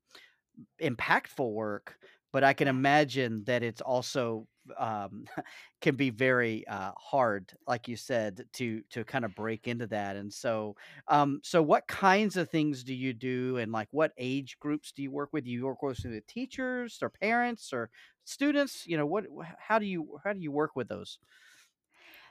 impactful 0.81 1.53
work, 1.53 1.99
but 2.33 2.45
I 2.45 2.53
can 2.53 2.69
imagine 2.69 3.45
that 3.45 3.63
it's 3.63 3.81
also 3.81 4.49
um, 4.79 5.27
can 5.81 5.97
be 5.97 6.11
very 6.11 6.67
uh, 6.67 6.93
hard, 6.97 7.53
like 7.67 7.89
you 7.89 7.97
said, 7.97 8.45
to 8.55 8.83
to 8.91 9.05
kind 9.05 9.25
of 9.25 9.35
break 9.35 9.69
into 9.69 9.87
that. 9.89 10.17
And 10.17 10.33
so, 10.33 10.77
um, 11.09 11.41
so 11.43 11.63
what 11.63 11.87
kinds 11.87 12.37
of 12.37 12.51
things 12.51 12.85
do 12.85 12.95
you 12.95 13.13
do, 13.13 13.59
and 13.59 13.73
like 13.73 13.89
what 13.91 14.13
age 14.19 14.59
groups 14.61 14.93
do 14.93 15.03
you 15.03 15.11
work 15.11 15.31
with? 15.33 15.45
Do 15.45 15.51
you 15.51 15.67
work 15.67 15.83
with 15.83 16.03
the 16.03 16.23
teachers 16.29 16.99
or 17.03 17.11
parents 17.11 17.73
or 17.73 17.91
students? 18.25 18.87
You 18.87 18.97
know, 18.97 19.07
what? 19.07 19.25
How 19.59 19.79
do 19.79 19.87
you 19.87 20.19
how 20.25 20.33
do 20.33 20.41
you 20.41 20.53
work 20.53 20.77
with 20.77 20.89
those? 20.89 21.19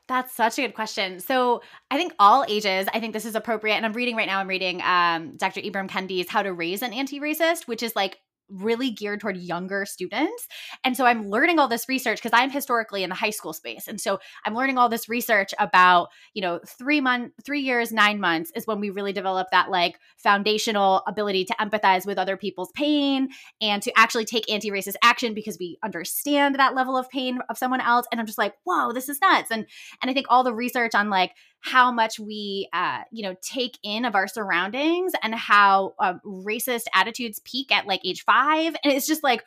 That's 0.08 0.36
such 0.36 0.60
a 0.60 0.62
good 0.62 0.76
question. 0.76 1.20
So 1.20 1.64
I 1.90 1.98
think 1.98 2.14
all 2.20 2.46
ages, 2.48 2.88
I 2.94 3.00
think 3.00 3.14
this 3.14 3.26
is 3.26 3.36
appropriate. 3.36 3.76
And 3.76 3.86
I'm 3.86 3.94
reading 3.94 4.16
right 4.16 4.28
now, 4.28 4.40
I'm 4.40 4.48
reading 4.48 4.82
um, 4.84 5.36
Dr. 5.36 5.62
Ibram 5.62 5.90
Kendi's 5.90 6.30
How 6.30 6.44
to 6.44 6.54
Raise 6.54 6.84
an 6.84 6.94
Anti-Racist, 6.94 7.68
which 7.68 7.82
is 7.82 7.96
like 7.96 8.20
really 8.50 8.92
geared 8.92 9.20
toward 9.20 9.38
younger 9.38 9.86
students. 9.86 10.48
And 10.84 10.96
so 10.96 11.06
I'm 11.06 11.30
learning 11.30 11.60
all 11.60 11.68
this 11.68 11.90
research 11.90 12.22
because 12.22 12.38
I'm 12.38 12.50
historically 12.50 13.04
in 13.04 13.10
the 13.10 13.16
high 13.16 13.30
school 13.32 13.54
space. 13.54 13.88
And 13.88 14.00
so 14.00 14.20
I'm 14.46 14.56
learning 14.56 14.78
all 14.78 14.90
this 14.90 15.10
research 15.10 15.54
about, 15.60 16.10
you 16.34 16.42
know, 16.42 16.60
three 16.78 17.02
month, 17.02 17.34
three 17.44 17.62
years, 17.62 17.92
nine 17.92 18.20
months 18.20 18.52
is 18.56 18.68
when 18.68 18.80
we 18.80 18.90
really 18.90 19.14
develop 19.14 19.48
that 19.52 19.70
like 19.70 20.00
foundational 20.18 21.04
ability 21.08 21.46
to 21.46 21.56
empathize 21.60 22.06
with 22.06 22.18
other 22.18 22.38
people's 22.38 22.72
pain 22.76 23.30
and 23.62 23.82
to 23.82 23.92
actually 23.98 24.26
take 24.26 24.50
anti-racist 24.52 24.96
action 25.04 25.34
because 25.34 25.58
we 25.60 25.78
understand 25.84 26.56
that 26.56 26.76
level 26.76 26.98
of 26.98 27.10
pain 27.10 27.40
of 27.50 27.58
someone 27.58 27.82
else. 27.82 28.06
And 28.12 28.20
I'm 28.20 28.28
just 28.28 28.38
like, 28.38 28.54
whoa, 28.64 28.92
this 28.92 29.10
is 29.10 29.20
nuts. 29.22 29.52
And 29.52 29.66
and 30.02 30.12
I 30.12 30.14
think 30.14 30.28
all 30.30 30.44
the 30.44 30.54
research 30.54 30.94
on 30.94 31.10
like 31.10 31.32
how 31.66 31.92
much 31.92 32.20
we 32.20 32.70
uh, 32.74 33.02
you 33.12 33.24
know 33.24 33.36
take 33.42 33.78
in 33.84 34.06
of 34.06 34.16
our 34.16 34.28
surroundings 34.28 35.14
and 35.24 35.34
how 35.34 35.96
uh, 36.00 36.14
racist 36.24 36.84
attitudes 36.94 37.40
peak 37.44 37.72
at 37.72 37.88
like 37.88 38.02
age 38.06 38.24
five. 38.24 38.76
And 38.84 38.94
it's 38.94 39.08
just 39.08 39.24
like 39.24 39.44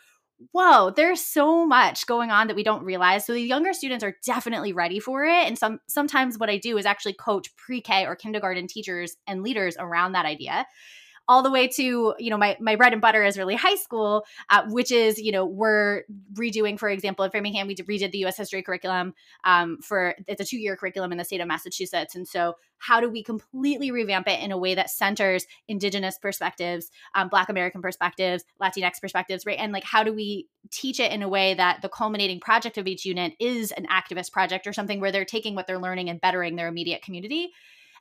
whoa 0.53 0.93
there's 0.95 1.21
so 1.21 1.67
much 1.67 2.07
going 2.07 2.31
on 2.31 2.47
that 2.49 2.57
we 2.57 2.63
don't 2.63 2.85
realize. 2.85 3.25
So 3.25 3.33
the 3.33 3.41
younger 3.41 3.73
students 3.73 4.05
are 4.05 4.17
definitely 4.25 4.73
ready 4.73 5.01
for 5.01 5.25
it. 5.25 5.47
And 5.47 5.57
some 5.57 5.81
sometimes 5.89 6.39
what 6.39 6.51
i 6.51 6.59
do 6.59 6.77
is 6.77 6.87
actually 6.87 7.15
coach 7.15 7.55
pre-k 7.57 8.07
or 8.07 8.17
kindergarten 8.17 8.67
teachers 8.67 9.17
and 9.27 9.43
leaders 9.43 9.77
around 9.79 10.13
that 10.13 10.27
idea 10.27 10.67
all 11.29 11.43
the 11.43 11.51
way 11.51 11.69
to 11.69 12.15
you 12.19 12.31
know 12.31 12.39
my 12.39 12.57
my 12.59 12.75
bread 12.75 12.93
and 12.93 13.03
butter 13.03 13.23
is 13.23 13.37
really 13.37 13.55
high 13.55 13.77
school, 13.77 14.25
uh, 14.51 14.63
which 14.69 14.91
is 14.91 15.19
you 15.19 15.31
know 15.31 15.45
we're 15.45 16.03
redoing, 16.35 16.79
for 16.79 16.89
example, 16.89 17.25
in 17.25 17.31
Framingham 17.31 17.67
we 17.67 17.77
redid 17.77 18.13
the 18.13 18.19
U.S. 18.19 18.37
history 18.37 18.63
curriculum 18.63 19.15
um, 19.45 19.79
for 19.83 20.15
it's 20.27 20.41
a 20.41 20.45
two 20.45 20.59
year 20.59 20.77
curriculum 20.77 21.13
in 21.13 21.19
the 21.19 21.25
state 21.25 21.41
of 21.41 21.47
Massachusetts, 21.47 22.15
and 22.15 22.27
so 22.27 22.55
how 22.79 23.01
do 23.01 23.11
we 23.11 23.23
completely 23.23 23.91
revamp 23.91 24.29
it 24.29 24.41
in 24.41 24.53
a 24.53 24.59
way 24.59 24.75
that 24.75 24.89
centers 24.89 25.47
Indigenous 25.67 26.17
perspectives, 26.17 26.91
um, 27.15 27.29
Black 27.29 27.49
American 27.49 27.83
perspectives, 27.83 28.45
Latinx 28.63 29.01
perspectives, 29.01 29.45
right? 29.45 29.59
And 29.59 29.73
like 29.73 29.85
how 29.85 30.03
do 30.03 30.15
we 30.15 30.49
teach 30.71 31.01
it 31.01 31.13
in 31.13 31.23
a 31.23 31.29
way 31.29 31.55
that 31.55 31.83
the 31.83 31.89
culminating 31.89 32.41
project 32.41 32.79
of 32.79 32.87
each 32.87 33.05
unit 33.05 33.35
is 33.41 33.73
an 33.73 33.87
activist 33.87 34.33
project 34.33 34.67
or 34.67 34.73
something 34.73 35.01
where 35.01 35.13
they're 35.13 35.25
taking 35.25 35.55
what 35.55 35.67
they're 35.67 35.79
learning 35.79 36.09
and 36.09 36.21
bettering 36.21 36.57
their 36.57 36.69
immediate 36.69 37.03
community 37.03 37.51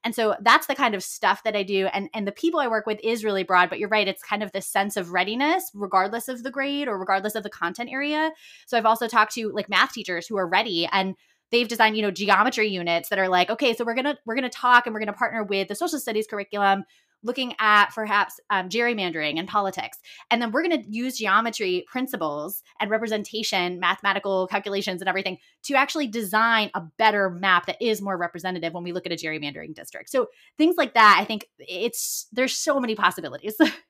and 0.04 0.16
so 0.16 0.36
that's 0.42 0.68
the 0.68 0.76
kind 0.76 0.96
of 0.96 1.04
stuff 1.04 1.44
that 1.44 1.56
I 1.56 1.64
do. 1.64 1.88
And, 1.88 2.10
and 2.14 2.28
the 2.28 2.32
people 2.32 2.60
I 2.60 2.68
work 2.68 2.86
with 2.86 3.00
is 3.04 3.24
really 3.24 3.44
broad, 3.44 3.70
but 3.70 3.80
you're 3.80 3.90
right. 3.90 4.08
It's 4.08 4.24
kind 4.24 4.44
of 4.44 4.52
this 4.52 4.68
sense 4.68 4.98
of 4.98 5.12
readiness, 5.12 5.72
regardless 5.74 6.28
of 6.28 6.44
the 6.44 6.52
grade 6.52 6.88
or 6.88 6.98
regardless 6.98 7.36
of 7.36 7.44
the 7.44 7.50
content 7.50 7.90
area. 7.92 8.32
So 8.66 8.78
I've 8.78 8.86
also 8.86 9.08
talked 9.08 9.34
to 9.34 9.52
like 9.52 9.70
math 9.70 9.94
teachers 9.94 10.28
who 10.28 10.38
are 10.38 10.48
ready 10.48 10.88
and 10.92 11.16
they've 11.52 11.68
designed 11.68 11.96
you 11.96 12.02
know 12.02 12.12
geometry 12.12 12.68
units 12.68 13.10
that 13.10 13.20
are 13.20 13.30
like 13.30 13.50
okay 13.50 13.74
so 13.74 13.86
we're 13.86 13.96
gonna 13.96 14.18
we're 14.26 14.36
gonna 14.36 14.50
talk 14.50 14.86
and 14.86 14.94
we're 14.94 15.00
gonna 15.00 15.14
partner 15.14 15.44
with 15.44 15.70
the 15.70 15.76
social 15.76 16.00
studies 16.00 16.28
curriculum 16.28 16.84
looking 17.24 17.54
at 17.60 17.88
perhaps 17.94 18.40
um, 18.50 18.70
gerrymandering 18.70 19.38
and 19.38 19.48
politics. 19.48 19.98
And 20.30 20.42
then 20.42 20.52
we're 20.52 20.64
going 20.64 20.84
to 20.84 20.90
use 20.90 21.18
geometry 21.18 21.86
principles 21.88 22.64
and 22.80 22.90
representation, 22.90 23.80
mathematical 23.80 24.48
calculations, 24.48 25.02
and 25.02 25.10
everything 25.10 25.38
to 25.64 25.76
actually 25.76 26.08
design 26.08 26.70
a 26.74 26.82
better 26.98 27.30
map 27.30 27.66
that 27.66 27.78
is 27.82 28.02
more 28.02 28.18
representative 28.18 28.74
when 28.74 28.84
we 28.84 28.92
look 28.92 29.06
at 29.06 29.12
a 29.12 29.16
gerrymandering 29.16 29.74
district. 29.74 30.10
So 30.10 30.28
things 30.58 30.76
like 30.78 30.94
that, 30.94 31.18
I 31.20 31.26
think 31.26 31.48
it's 31.60 32.28
there's 32.32 32.56
so 32.56 32.80
many 32.80 32.96
possibilities. 32.96 33.56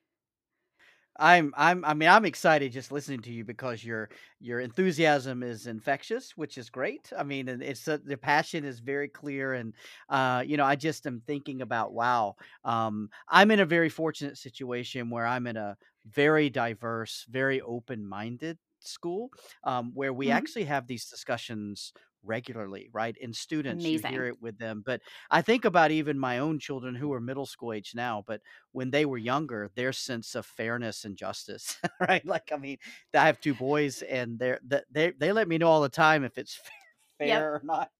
I'm 1.20 1.52
I'm 1.56 1.84
I 1.84 1.94
mean 1.94 2.08
I'm 2.08 2.24
excited 2.24 2.70
just 2.72 2.92
listening 2.92 3.22
to 3.22 3.32
you 3.32 3.44
because 3.44 3.84
your 3.84 4.08
your 4.38 4.60
enthusiasm 4.60 5.42
is 5.42 5.66
infectious, 5.66 6.36
which 6.36 6.56
is 6.56 6.70
great. 6.70 7.12
I 7.16 7.24
mean, 7.24 7.48
and 7.48 7.60
it's 7.62 7.88
uh, 7.88 7.98
the 8.04 8.16
passion 8.16 8.64
is 8.64 8.78
very 8.78 9.08
clear, 9.08 9.54
and 9.54 9.74
uh, 10.08 10.44
you 10.46 10.56
know, 10.56 10.64
I 10.64 10.76
just 10.76 11.06
am 11.06 11.20
thinking 11.26 11.60
about 11.60 11.92
wow. 11.92 12.36
Um, 12.64 13.10
I'm 13.28 13.50
in 13.50 13.58
a 13.60 13.66
very 13.66 13.88
fortunate 13.88 14.38
situation 14.38 15.10
where 15.10 15.26
I'm 15.26 15.48
in 15.48 15.56
a 15.56 15.76
very 16.06 16.50
diverse, 16.50 17.26
very 17.28 17.60
open 17.62 18.06
minded 18.06 18.58
school 18.80 19.30
um, 19.64 19.90
where 19.94 20.12
we 20.12 20.30
Mhm. 20.30 20.30
actually 20.30 20.64
have 20.64 20.86
these 20.86 21.06
discussions 21.08 21.92
regularly, 22.22 22.88
right? 22.92 23.16
In 23.18 23.32
students, 23.32 23.90
Amazing. 23.90 23.92
you 23.92 24.00
hear 24.00 24.24
it 24.26 24.40
with 24.40 24.58
them. 24.58 24.82
But 24.84 25.02
I 25.30 25.42
think 25.42 25.64
about 25.64 25.90
even 25.90 26.18
my 26.18 26.38
own 26.38 26.58
children 26.58 26.94
who 26.94 27.12
are 27.12 27.20
middle 27.20 27.46
school 27.46 27.72
age 27.72 27.92
now, 27.94 28.24
but 28.26 28.40
when 28.72 28.90
they 28.90 29.04
were 29.04 29.18
younger, 29.18 29.70
their 29.74 29.92
sense 29.92 30.34
of 30.34 30.46
fairness 30.46 31.04
and 31.04 31.16
justice, 31.16 31.78
right? 32.00 32.24
Like, 32.26 32.50
I 32.52 32.56
mean, 32.56 32.78
I 33.14 33.26
have 33.26 33.40
two 33.40 33.54
boys, 33.54 34.02
and 34.02 34.38
they're 34.38 34.60
they 34.90 35.12
they 35.12 35.32
let 35.32 35.48
me 35.48 35.58
know 35.58 35.68
all 35.68 35.82
the 35.82 35.88
time 35.88 36.24
if 36.24 36.38
it's 36.38 36.60
fair 37.18 37.40
Yep. 37.40 37.48
or 37.54 37.60
not. 37.64 37.90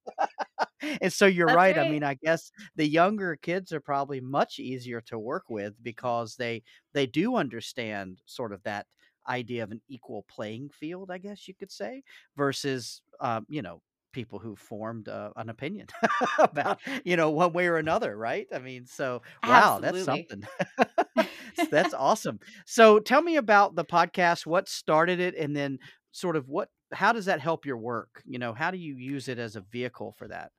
and 1.00 1.12
so 1.12 1.26
you're 1.26 1.48
That's 1.48 1.62
right. 1.62 1.76
I 1.76 1.84
mean, 1.84 2.02
I 2.04 2.14
guess 2.14 2.50
the 2.76 2.86
younger 2.86 3.36
kids 3.36 3.72
are 3.72 3.80
probably 3.80 4.20
much 4.20 4.58
easier 4.58 5.00
to 5.02 5.18
work 5.18 5.44
with 5.48 5.82
because 5.82 6.36
they 6.36 6.62
they 6.92 7.06
do 7.06 7.36
understand 7.36 8.22
sort 8.26 8.52
of 8.52 8.62
that 8.64 8.86
idea 9.28 9.62
of 9.62 9.70
an 9.72 9.82
equal 9.88 10.22
playing 10.24 10.70
field, 10.70 11.10
I 11.10 11.18
guess 11.18 11.48
you 11.48 11.54
could 11.54 11.70
say, 11.72 12.02
versus 12.36 13.02
um, 13.20 13.46
you 13.48 13.62
know 13.62 13.82
people 14.18 14.40
who 14.40 14.56
formed 14.56 15.08
uh, 15.08 15.30
an 15.36 15.48
opinion 15.48 15.86
about 16.40 16.80
you 17.04 17.16
know 17.16 17.30
one 17.30 17.52
way 17.52 17.68
or 17.68 17.76
another, 17.76 18.16
right? 18.16 18.48
I 18.52 18.58
mean, 18.58 18.84
so 18.84 19.22
wow, 19.46 19.78
that's 19.78 20.02
something. 20.02 20.42
that's 21.70 21.94
awesome. 21.94 22.40
So 22.66 22.98
tell 22.98 23.22
me 23.22 23.36
about 23.36 23.76
the 23.76 23.84
podcast. 23.84 24.44
What 24.44 24.68
started 24.68 25.20
it, 25.20 25.36
and 25.36 25.54
then 25.54 25.78
sort 26.10 26.34
of 26.34 26.48
what 26.48 26.68
how 26.92 27.12
does 27.12 27.26
that 27.26 27.38
help 27.38 27.64
your 27.64 27.76
work? 27.76 28.20
You 28.24 28.40
know, 28.40 28.52
how 28.52 28.72
do 28.72 28.78
you 28.78 28.96
use 28.96 29.28
it 29.28 29.38
as 29.38 29.54
a 29.54 29.60
vehicle 29.60 30.16
for 30.18 30.26
that? 30.26 30.50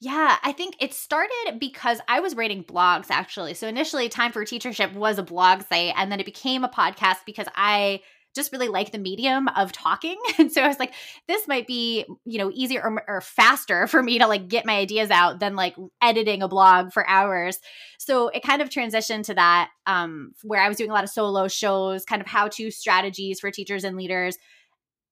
Yeah, 0.00 0.36
I 0.42 0.52
think 0.52 0.76
it 0.80 0.94
started 0.94 1.58
because 1.58 2.00
I 2.08 2.20
was 2.20 2.34
writing 2.34 2.64
blogs 2.64 3.06
actually. 3.10 3.52
So 3.52 3.68
initially, 3.68 4.08
Time 4.08 4.32
for 4.32 4.46
Teachership 4.46 4.94
was 4.94 5.18
a 5.18 5.22
blog 5.22 5.60
site, 5.68 5.92
and 5.94 6.10
then 6.10 6.20
it 6.20 6.26
became 6.26 6.64
a 6.64 6.70
podcast 6.70 7.18
because 7.26 7.48
I 7.54 8.00
just 8.36 8.52
really 8.52 8.68
like 8.68 8.92
the 8.92 8.98
medium 8.98 9.48
of 9.48 9.72
talking. 9.72 10.16
And 10.38 10.52
so 10.52 10.62
I 10.62 10.68
was 10.68 10.78
like, 10.78 10.92
this 11.26 11.48
might 11.48 11.66
be, 11.66 12.04
you 12.24 12.38
know, 12.38 12.50
easier 12.52 12.82
or, 12.82 13.02
or 13.08 13.20
faster 13.20 13.86
for 13.86 14.02
me 14.02 14.18
to 14.18 14.26
like 14.26 14.48
get 14.48 14.66
my 14.66 14.76
ideas 14.76 15.10
out 15.10 15.40
than 15.40 15.56
like 15.56 15.74
editing 16.02 16.42
a 16.42 16.48
blog 16.48 16.92
for 16.92 17.08
hours. 17.08 17.58
So 17.98 18.28
it 18.28 18.42
kind 18.42 18.60
of 18.60 18.68
transitioned 18.68 19.24
to 19.24 19.34
that, 19.34 19.70
um, 19.86 20.34
where 20.42 20.60
I 20.60 20.68
was 20.68 20.76
doing 20.76 20.90
a 20.90 20.92
lot 20.92 21.04
of 21.04 21.10
solo 21.10 21.48
shows, 21.48 22.04
kind 22.04 22.20
of 22.20 22.28
how 22.28 22.48
to 22.48 22.70
strategies 22.70 23.40
for 23.40 23.50
teachers 23.50 23.82
and 23.82 23.96
leaders 23.96 24.36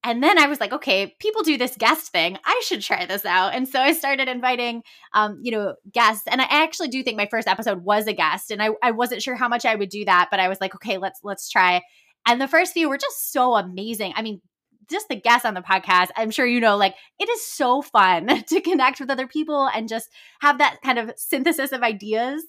and 0.04 0.22
then 0.22 0.38
I 0.38 0.46
was 0.46 0.60
like, 0.60 0.72
okay, 0.72 1.16
people 1.18 1.42
do 1.42 1.56
this 1.56 1.76
guest 1.78 2.12
thing. 2.12 2.38
I 2.44 2.62
should 2.66 2.82
try 2.82 3.06
this 3.06 3.24
out. 3.24 3.54
And 3.54 3.66
so 3.66 3.80
I 3.80 3.92
started 3.92 4.28
inviting, 4.28 4.82
um, 5.14 5.40
you 5.42 5.50
know, 5.50 5.76
guests. 5.90 6.24
And 6.30 6.42
I 6.42 6.46
actually 6.50 6.88
do 6.88 7.02
think 7.02 7.16
my 7.16 7.26
first 7.30 7.48
episode 7.48 7.82
was 7.82 8.06
a 8.06 8.12
guest, 8.12 8.50
and 8.50 8.62
I, 8.62 8.68
I 8.82 8.90
wasn't 8.90 9.22
sure 9.22 9.34
how 9.34 9.48
much 9.48 9.64
I 9.64 9.74
would 9.74 9.88
do 9.88 10.04
that, 10.04 10.28
but 10.30 10.40
I 10.40 10.48
was 10.48 10.60
like, 10.60 10.74
okay, 10.74 10.98
let's 10.98 11.20
let's 11.24 11.48
try. 11.48 11.80
And 12.26 12.40
the 12.40 12.48
first 12.48 12.72
few 12.72 12.88
were 12.88 12.98
just 12.98 13.32
so 13.32 13.54
amazing. 13.54 14.12
I 14.16 14.22
mean, 14.22 14.40
just 14.90 15.08
the 15.08 15.16
guests 15.16 15.46
on 15.46 15.54
the 15.54 15.60
podcast, 15.62 16.08
I'm 16.16 16.30
sure 16.30 16.46
you 16.46 16.60
know, 16.60 16.76
like 16.76 16.94
it 17.18 17.28
is 17.28 17.46
so 17.46 17.82
fun 17.82 18.44
to 18.48 18.60
connect 18.60 19.00
with 19.00 19.10
other 19.10 19.26
people 19.26 19.68
and 19.74 19.88
just 19.88 20.10
have 20.40 20.58
that 20.58 20.78
kind 20.84 20.98
of 20.98 21.12
synthesis 21.16 21.72
of 21.72 21.82
ideas. 21.82 22.44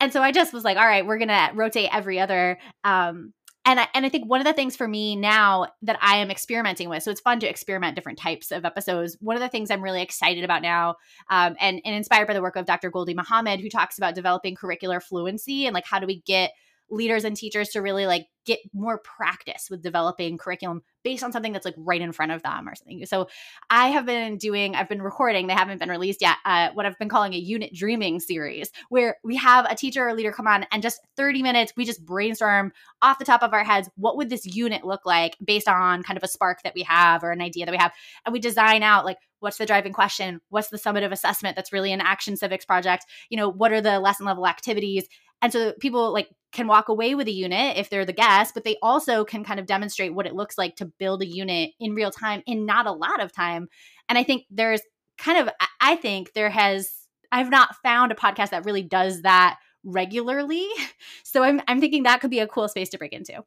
And 0.00 0.12
so 0.12 0.22
I 0.22 0.32
just 0.32 0.52
was 0.52 0.64
like, 0.64 0.76
all 0.76 0.86
right, 0.86 1.06
we're 1.06 1.18
gonna 1.18 1.50
rotate 1.54 1.88
every 1.92 2.20
other 2.20 2.58
um, 2.84 3.32
and 3.66 3.80
I, 3.80 3.88
and 3.94 4.06
I 4.06 4.08
think 4.08 4.30
one 4.30 4.40
of 4.40 4.46
the 4.46 4.52
things 4.52 4.76
for 4.76 4.86
me 4.86 5.16
now 5.16 5.66
that 5.82 5.98
I 6.00 6.18
am 6.18 6.30
experimenting 6.30 6.88
with, 6.88 7.02
so 7.02 7.10
it's 7.10 7.20
fun 7.20 7.40
to 7.40 7.48
experiment 7.48 7.96
different 7.96 8.18
types 8.18 8.52
of 8.52 8.64
episodes. 8.64 9.16
One 9.20 9.34
of 9.34 9.42
the 9.42 9.48
things 9.48 9.72
I'm 9.72 9.82
really 9.82 10.02
excited 10.02 10.44
about 10.44 10.62
now, 10.62 10.94
um, 11.30 11.56
and 11.58 11.80
and 11.84 11.96
inspired 11.96 12.28
by 12.28 12.34
the 12.34 12.42
work 12.42 12.54
of 12.54 12.64
Dr. 12.64 12.92
Gholdy 12.92 13.16
Muhammad, 13.16 13.60
who 13.60 13.68
talks 13.68 13.98
about 13.98 14.14
developing 14.14 14.54
curricular 14.54 15.02
fluency 15.02 15.66
and 15.66 15.74
like 15.74 15.84
how 15.84 15.98
do 15.98 16.06
we 16.06 16.20
get 16.20 16.52
leaders 16.90 17.24
and 17.24 17.36
teachers 17.36 17.70
to 17.70 17.80
really 17.80 18.06
like 18.06 18.26
get 18.46 18.60
more 18.72 18.98
practice 18.98 19.66
with 19.68 19.82
developing 19.82 20.38
curriculum 20.38 20.80
based 21.02 21.24
on 21.24 21.32
something 21.32 21.52
that's 21.52 21.64
like 21.64 21.74
right 21.76 22.00
in 22.00 22.12
front 22.12 22.32
of 22.32 22.42
them 22.42 22.68
or 22.68 22.74
something. 22.74 23.04
So 23.06 23.28
I 23.68 23.88
have 23.88 24.06
been 24.06 24.38
doing, 24.38 24.76
I've 24.76 24.88
been 24.88 25.02
recording, 25.02 25.48
they 25.48 25.52
haven't 25.52 25.78
been 25.78 25.88
released 25.88 26.22
yet, 26.22 26.36
uh, 26.44 26.70
what 26.72 26.86
I've 26.86 26.98
been 26.98 27.08
calling 27.08 27.34
a 27.34 27.38
unit 27.38 27.74
dreaming 27.74 28.20
series, 28.20 28.70
where 28.88 29.16
we 29.24 29.36
have 29.36 29.66
a 29.68 29.74
teacher 29.74 30.06
or 30.06 30.14
leader 30.14 30.32
come 30.32 30.46
on 30.46 30.64
and 30.70 30.82
just 30.82 31.00
30 31.16 31.42
minutes, 31.42 31.72
we 31.76 31.84
just 31.84 32.04
brainstorm 32.04 32.72
off 33.02 33.18
the 33.18 33.24
top 33.24 33.42
of 33.42 33.52
our 33.52 33.64
heads, 33.64 33.90
what 33.96 34.16
would 34.16 34.30
this 34.30 34.46
unit 34.46 34.84
look 34.84 35.04
like 35.04 35.36
based 35.44 35.68
on 35.68 36.04
kind 36.04 36.16
of 36.16 36.22
a 36.22 36.28
spark 36.28 36.62
that 36.62 36.74
we 36.74 36.82
have 36.82 37.24
or 37.24 37.32
an 37.32 37.42
idea 37.42 37.66
that 37.66 37.72
we 37.72 37.78
have. 37.78 37.92
And 38.24 38.32
we 38.32 38.38
design 38.38 38.82
out 38.82 39.04
like, 39.04 39.18
what's 39.40 39.58
the 39.58 39.66
driving 39.66 39.92
question? 39.92 40.40
What's 40.48 40.68
the 40.68 40.78
summative 40.78 41.12
assessment 41.12 41.56
that's 41.56 41.72
really 41.72 41.92
an 41.92 42.00
action 42.00 42.36
civics 42.36 42.64
project? 42.64 43.06
You 43.28 43.36
know, 43.36 43.48
what 43.48 43.72
are 43.72 43.80
the 43.80 44.00
lesson 44.00 44.26
level 44.26 44.46
activities? 44.46 45.06
And 45.42 45.52
so 45.52 45.72
people 45.80 46.12
like 46.12 46.28
can 46.52 46.66
walk 46.66 46.88
away 46.88 47.14
with 47.14 47.28
a 47.28 47.32
unit 47.32 47.76
if 47.76 47.90
they're 47.90 48.06
the 48.06 48.12
guest, 48.12 48.54
but 48.54 48.64
they 48.64 48.76
also 48.82 49.24
can 49.24 49.44
kind 49.44 49.60
of 49.60 49.66
demonstrate 49.66 50.14
what 50.14 50.26
it 50.26 50.34
looks 50.34 50.56
like 50.56 50.76
to 50.76 50.86
build 50.86 51.22
a 51.22 51.26
unit 51.26 51.72
in 51.78 51.94
real 51.94 52.10
time 52.10 52.42
in 52.46 52.64
not 52.64 52.86
a 52.86 52.92
lot 52.92 53.22
of 53.22 53.32
time. 53.32 53.68
And 54.08 54.16
I 54.16 54.22
think 54.22 54.44
there's 54.50 54.80
kind 55.18 55.38
of, 55.38 55.52
I 55.80 55.96
think 55.96 56.32
there 56.32 56.50
has, 56.50 56.90
I've 57.30 57.50
not 57.50 57.76
found 57.82 58.12
a 58.12 58.14
podcast 58.14 58.50
that 58.50 58.64
really 58.64 58.82
does 58.82 59.22
that 59.22 59.58
regularly. 59.84 60.66
So 61.22 61.42
I'm, 61.42 61.60
I'm 61.68 61.80
thinking 61.80 62.04
that 62.04 62.22
could 62.22 62.30
be 62.30 62.38
a 62.38 62.46
cool 62.46 62.66
space 62.66 62.88
to 62.90 62.98
break 62.98 63.12
into. 63.12 63.44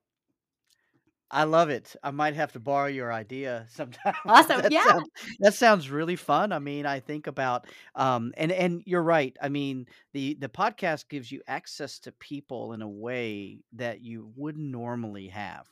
I 1.32 1.44
love 1.44 1.70
it. 1.70 1.96
I 2.04 2.12
might 2.12 2.36
have 2.36 2.52
to 2.54 2.60
borrow 2.60 2.88
your 2.88 3.14
idea 3.14 3.66
sometime. 3.72 4.16
Awesome. 4.28 4.62
that 4.62 4.72
Yeah. 4.72 4.84
sounds 4.88 5.10
that 5.40 5.54
sounds 5.54 5.90
really 5.90 6.16
fun. 6.16 6.52
I 6.52 6.60
mean, 6.60 6.86
I 6.86 7.00
think 7.00 7.28
about 7.28 7.68
um 7.96 8.34
and 8.38 8.52
and 8.52 8.82
you're 8.86 9.04
right. 9.04 9.36
I 9.42 9.50
mean, 9.50 9.86
the 10.14 10.36
the 10.40 10.50
podcast 10.50 11.08
gives 11.08 11.32
you 11.32 11.42
access 11.48 12.00
to 12.00 12.12
people 12.14 12.74
in 12.74 12.82
a 12.82 12.90
way 12.90 13.60
that 13.74 14.02
you 14.02 14.32
wouldn't 14.36 14.66
normally 14.72 15.28
have. 15.28 15.68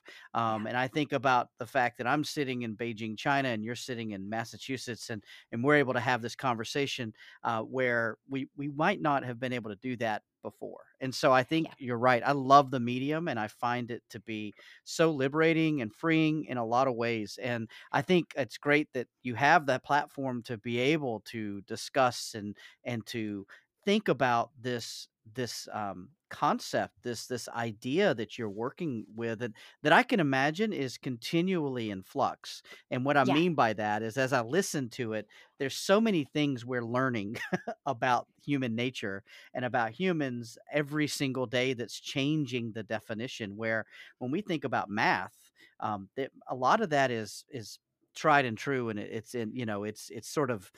Yeah. 0.52 0.58
Um 0.58 0.68
and 0.68 0.78
I 0.78 0.88
think 0.88 1.12
about 1.12 1.50
the 1.58 1.66
fact 1.66 1.98
that 1.98 2.08
I'm 2.08 2.24
sitting 2.24 2.62
in 2.62 2.76
Beijing, 2.76 3.18
China 3.18 3.50
and 3.50 3.64
you're 3.64 3.76
sitting 3.76 4.12
in 4.12 4.30
Massachusetts 4.30 5.10
and 5.10 5.24
and 5.52 5.64
we're 5.64 5.76
able 5.76 5.94
to 5.94 6.00
have 6.00 6.22
this 6.22 6.36
conversation 6.36 7.14
uh 7.44 7.62
where 7.62 8.18
we 8.30 8.48
we 8.56 8.68
might 8.68 9.02
not 9.02 9.24
have 9.26 9.40
been 9.40 9.54
able 9.54 9.72
to 9.72 9.78
do 9.78 9.96
that 9.98 10.22
before. 10.42 10.86
And 11.00 11.14
so 11.14 11.32
I 11.32 11.44
think 11.44 11.68
Yeah. 11.68 11.74
you're 11.78 11.98
right. 11.98 12.24
I 12.26 12.32
love 12.32 12.72
the 12.72 12.80
medium 12.80 13.28
and 13.28 13.40
I 13.40 13.48
find 13.48 13.92
it 13.92 14.04
to 14.10 14.20
be 14.20 14.56
so 14.84 15.12
liberating 15.12 15.82
and 15.82 15.94
freeing 15.94 16.46
in 16.46 16.58
a 16.58 16.66
lot 16.66 16.88
of 16.88 16.96
ways. 16.96 17.38
And 17.42 17.70
I 17.92 18.02
think 18.02 18.34
it's 18.36 18.58
great 18.58 18.94
that 18.94 19.08
you 19.22 19.36
have 19.36 19.66
that 19.68 19.84
platform 19.84 20.44
to 20.44 20.58
be 20.58 20.80
able 20.80 21.22
to 21.28 21.62
discuss 21.62 22.34
and 22.34 22.58
and 22.84 23.06
to 23.08 23.46
think 23.86 24.08
about 24.08 24.52
this 24.60 25.08
this 25.34 25.68
um, 25.72 26.10
concept, 26.30 26.96
this 27.04 27.28
this 27.28 27.48
idea 27.50 28.14
that 28.14 28.38
you're 28.38 28.50
working 28.50 29.06
with, 29.16 29.42
and 29.42 29.56
that 29.84 29.94
I 29.94 30.04
can 30.04 30.20
imagine 30.20 30.74
is 30.74 30.98
continually 30.98 31.90
in 31.90 32.04
flux. 32.04 32.62
And 32.92 33.06
what 33.06 33.18
I 33.18 33.24
Yeah. 33.24 33.38
mean 33.38 33.56
by 33.56 33.74
that 33.74 34.04
is, 34.04 34.18
as 34.18 34.34
I 34.34 34.42
listen 34.42 34.90
to 34.92 35.14
it, 35.14 35.28
there's 35.60 35.76
so 35.78 36.02
many 36.02 36.24
things 36.26 36.66
we're 36.66 36.86
learning 36.86 37.38
about 37.86 38.28
human 38.44 38.76
nature 38.76 39.24
and 39.54 39.66
about 39.66 39.92
humans 39.92 40.58
every 40.72 41.08
single 41.08 41.46
day 41.46 41.74
that's 41.74 42.00
changing 42.00 42.74
the 42.74 42.84
definition. 42.84 43.56
Where 43.56 43.86
when 44.20 44.32
we 44.32 44.42
think 44.42 44.64
about 44.64 44.90
math, 44.90 45.52
um, 45.80 46.10
that 46.16 46.32
a 46.48 46.56
lot 46.56 46.82
of 46.82 46.90
that 46.90 47.12
is 47.12 47.46
is 47.50 47.80
tried 48.16 48.46
and 48.46 48.58
true, 48.58 48.90
and 48.90 49.00
it, 49.00 49.12
it's 49.12 49.36
in 49.36 49.56
you 49.56 49.66
know 49.66 49.84
it's 49.84 50.10
it's 50.10 50.30
sort 50.30 50.52
of 50.52 50.72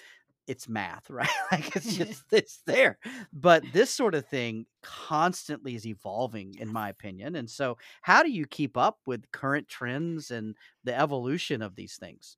it's 0.49 0.67
math, 0.67 1.09
right? 1.09 1.29
like 1.51 1.75
it's 1.75 1.93
mm-hmm. 1.93 2.03
just 2.03 2.23
it's 2.31 2.59
there. 2.65 2.97
But 3.31 3.63
this 3.71 3.91
sort 3.91 4.15
of 4.15 4.25
thing 4.25 4.65
constantly 4.81 5.75
is 5.75 5.85
evolving, 5.85 6.55
in 6.59 6.73
my 6.73 6.89
opinion. 6.89 7.35
And 7.35 7.49
so, 7.49 7.77
how 8.01 8.23
do 8.23 8.31
you 8.31 8.45
keep 8.45 8.75
up 8.75 8.99
with 9.05 9.31
current 9.31 9.67
trends 9.67 10.31
and 10.31 10.55
the 10.83 10.99
evolution 10.99 11.61
of 11.61 11.75
these 11.75 11.95
things? 11.95 12.37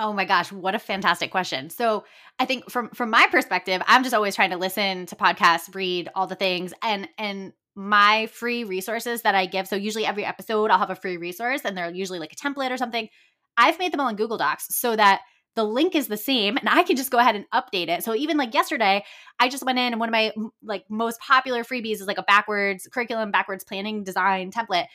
Oh 0.00 0.12
my 0.12 0.24
gosh, 0.24 0.52
what 0.52 0.76
a 0.76 0.78
fantastic 0.78 1.30
question. 1.30 1.70
So, 1.70 2.04
I 2.38 2.46
think 2.46 2.70
from 2.70 2.88
from 2.90 3.10
my 3.10 3.26
perspective, 3.30 3.82
I'm 3.86 4.02
just 4.02 4.14
always 4.14 4.34
trying 4.34 4.50
to 4.50 4.56
listen 4.56 5.06
to 5.06 5.16
podcasts, 5.16 5.74
read 5.74 6.08
all 6.14 6.26
the 6.26 6.34
things 6.34 6.72
and 6.82 7.08
and 7.18 7.52
my 7.74 8.26
free 8.26 8.64
resources 8.64 9.22
that 9.22 9.36
I 9.36 9.46
give. 9.46 9.68
So 9.68 9.76
usually 9.76 10.04
every 10.04 10.24
episode 10.24 10.68
I'll 10.68 10.80
have 10.80 10.90
a 10.90 10.96
free 10.96 11.16
resource 11.16 11.60
and 11.64 11.78
they're 11.78 11.94
usually 11.94 12.18
like 12.18 12.32
a 12.32 12.36
template 12.36 12.72
or 12.72 12.76
something. 12.76 13.08
I've 13.56 13.78
made 13.78 13.92
them 13.92 14.00
all 14.00 14.08
in 14.08 14.16
Google 14.16 14.36
Docs 14.36 14.74
so 14.74 14.96
that 14.96 15.20
the 15.58 15.64
link 15.64 15.96
is 15.96 16.06
the 16.06 16.16
same 16.16 16.56
and 16.56 16.68
I 16.68 16.84
can 16.84 16.94
just 16.94 17.10
go 17.10 17.18
ahead 17.18 17.34
and 17.34 17.44
update 17.52 17.88
it. 17.88 18.04
So 18.04 18.14
even 18.14 18.36
like 18.36 18.54
yesterday, 18.54 19.04
I 19.40 19.48
just 19.48 19.66
went 19.66 19.76
in 19.76 19.92
and 19.92 19.98
one 19.98 20.08
of 20.08 20.12
my 20.12 20.32
like 20.62 20.84
most 20.88 21.18
popular 21.18 21.64
freebies 21.64 21.94
is 21.94 22.06
like 22.06 22.16
a 22.16 22.22
backwards 22.22 22.86
curriculum, 22.92 23.32
backwards 23.32 23.64
planning 23.64 24.04
design 24.04 24.52
template 24.52 24.86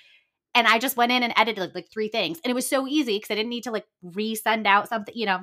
and 0.55 0.65
I 0.65 0.79
just 0.79 0.95
went 0.95 1.11
in 1.11 1.21
and 1.21 1.33
edited 1.35 1.59
like, 1.59 1.75
like 1.75 1.91
three 1.91 2.07
things. 2.07 2.39
And 2.45 2.49
it 2.49 2.53
was 2.53 2.65
so 2.65 2.87
easy 2.87 3.17
because 3.17 3.29
I 3.31 3.35
didn't 3.35 3.49
need 3.49 3.65
to 3.65 3.71
like 3.71 3.85
resend 4.05 4.65
out 4.65 4.87
something, 4.87 5.13
you 5.13 5.25
know. 5.25 5.41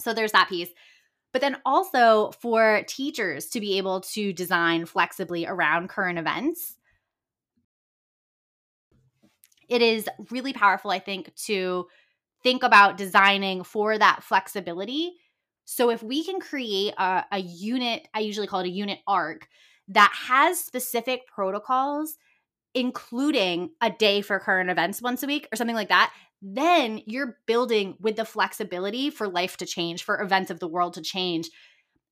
So 0.00 0.12
there's 0.12 0.32
that 0.32 0.48
piece. 0.48 0.70
But 1.32 1.40
then 1.40 1.58
also 1.64 2.32
for 2.40 2.82
teachers 2.88 3.46
to 3.50 3.60
be 3.60 3.78
able 3.78 4.00
to 4.00 4.32
design 4.32 4.86
flexibly 4.86 5.46
around 5.46 5.88
current 5.88 6.18
events, 6.18 6.74
it 9.68 9.82
is 9.82 10.08
really 10.32 10.52
powerful, 10.52 10.90
I 10.90 10.98
think, 10.98 11.32
to 11.44 11.86
think 12.42 12.62
about 12.62 12.96
designing 12.96 13.64
for 13.64 13.98
that 13.98 14.22
flexibility. 14.22 15.12
So 15.64 15.90
if 15.90 16.02
we 16.02 16.24
can 16.24 16.40
create 16.40 16.94
a, 16.98 17.24
a 17.30 17.38
unit, 17.38 18.08
I 18.14 18.20
usually 18.20 18.46
call 18.46 18.60
it 18.60 18.66
a 18.66 18.70
unit 18.70 19.00
arc 19.06 19.48
that 19.88 20.12
has 20.28 20.58
specific 20.58 21.26
protocols 21.26 22.16
including 22.74 23.70
a 23.80 23.90
day 23.90 24.20
for 24.20 24.38
current 24.38 24.68
events 24.68 25.00
once 25.00 25.22
a 25.22 25.26
week 25.26 25.48
or 25.50 25.56
something 25.56 25.74
like 25.74 25.88
that 25.88 26.12
then 26.40 27.02
you're 27.06 27.38
building 27.46 27.96
with 28.00 28.16
the 28.16 28.24
flexibility 28.24 29.10
for 29.10 29.28
life 29.28 29.56
to 29.56 29.66
change, 29.66 30.04
for 30.04 30.20
events 30.20 30.50
of 30.50 30.60
the 30.60 30.68
world 30.68 30.94
to 30.94 31.02
change. 31.02 31.50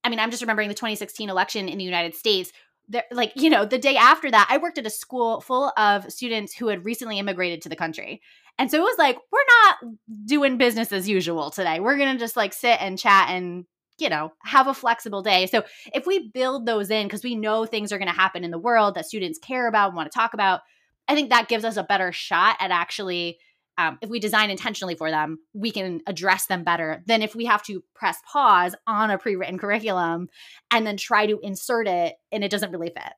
I 0.02 0.08
mean, 0.08 0.18
I'm 0.18 0.30
just 0.30 0.42
remembering 0.42 0.68
the 0.68 0.74
2016 0.74 1.30
election 1.30 1.68
in 1.68 1.78
the 1.78 1.84
United 1.84 2.14
States. 2.14 2.52
There, 2.88 3.04
like, 3.10 3.32
you 3.34 3.50
know, 3.50 3.64
the 3.64 3.78
day 3.78 3.96
after 3.96 4.30
that, 4.30 4.46
I 4.48 4.58
worked 4.58 4.78
at 4.78 4.86
a 4.86 4.90
school 4.90 5.40
full 5.40 5.72
of 5.76 6.10
students 6.12 6.54
who 6.54 6.68
had 6.68 6.84
recently 6.84 7.18
immigrated 7.18 7.62
to 7.62 7.68
the 7.68 7.74
country. 7.74 8.22
And 8.58 8.70
so 8.70 8.78
it 8.78 8.82
was 8.82 8.96
like, 8.96 9.18
we're 9.32 9.40
not 9.64 9.96
doing 10.24 10.56
business 10.56 10.92
as 10.92 11.08
usual 11.08 11.50
today. 11.50 11.80
We're 11.80 11.96
to 12.12 12.18
just 12.18 12.36
like 12.36 12.52
sit 12.52 12.80
and 12.80 12.98
chat 12.98 13.28
and, 13.30 13.64
you 13.98 14.08
know, 14.08 14.32
have 14.44 14.68
a 14.68 14.74
flexible 14.74 15.22
day. 15.22 15.46
So 15.46 15.64
if 15.92 16.06
we 16.06 16.30
build 16.30 16.64
those 16.64 16.90
in, 16.90 17.06
because 17.06 17.24
we 17.24 17.34
know 17.34 17.66
things 17.66 17.92
are 17.92 17.98
to 18.08 18.14
happen 18.14 18.44
in 18.44 18.50
the 18.50 18.58
world 18.58 18.94
that 18.94 19.06
students 19.06 19.38
care 19.38 19.66
about 19.66 19.88
and 19.88 19.96
want 19.96 20.10
to 20.10 20.16
talk 20.16 20.32
about, 20.32 20.60
I 21.08 21.14
think 21.14 21.30
that 21.30 21.48
gives 21.48 21.64
us 21.64 21.76
a 21.76 21.82
better 21.82 22.12
shot 22.12 22.56
at 22.60 22.70
actually 22.70 23.38
um, 23.78 23.98
if 24.00 24.08
we 24.08 24.18
design 24.18 24.50
intentionally 24.50 24.94
for 24.94 25.10
them, 25.10 25.38
we 25.52 25.70
can 25.70 26.00
address 26.06 26.46
them 26.46 26.64
better 26.64 27.02
than 27.06 27.22
if 27.22 27.34
we 27.34 27.44
have 27.44 27.62
to 27.64 27.82
press 27.94 28.18
pause 28.30 28.74
on 28.86 29.10
a 29.10 29.18
pre 29.18 29.36
written 29.36 29.58
curriculum 29.58 30.28
and 30.70 30.86
then 30.86 30.96
try 30.96 31.26
to 31.26 31.38
insert 31.42 31.86
it 31.86 32.14
and 32.32 32.42
it 32.42 32.50
doesn't 32.50 32.72
really 32.72 32.90
fit. 32.90 33.12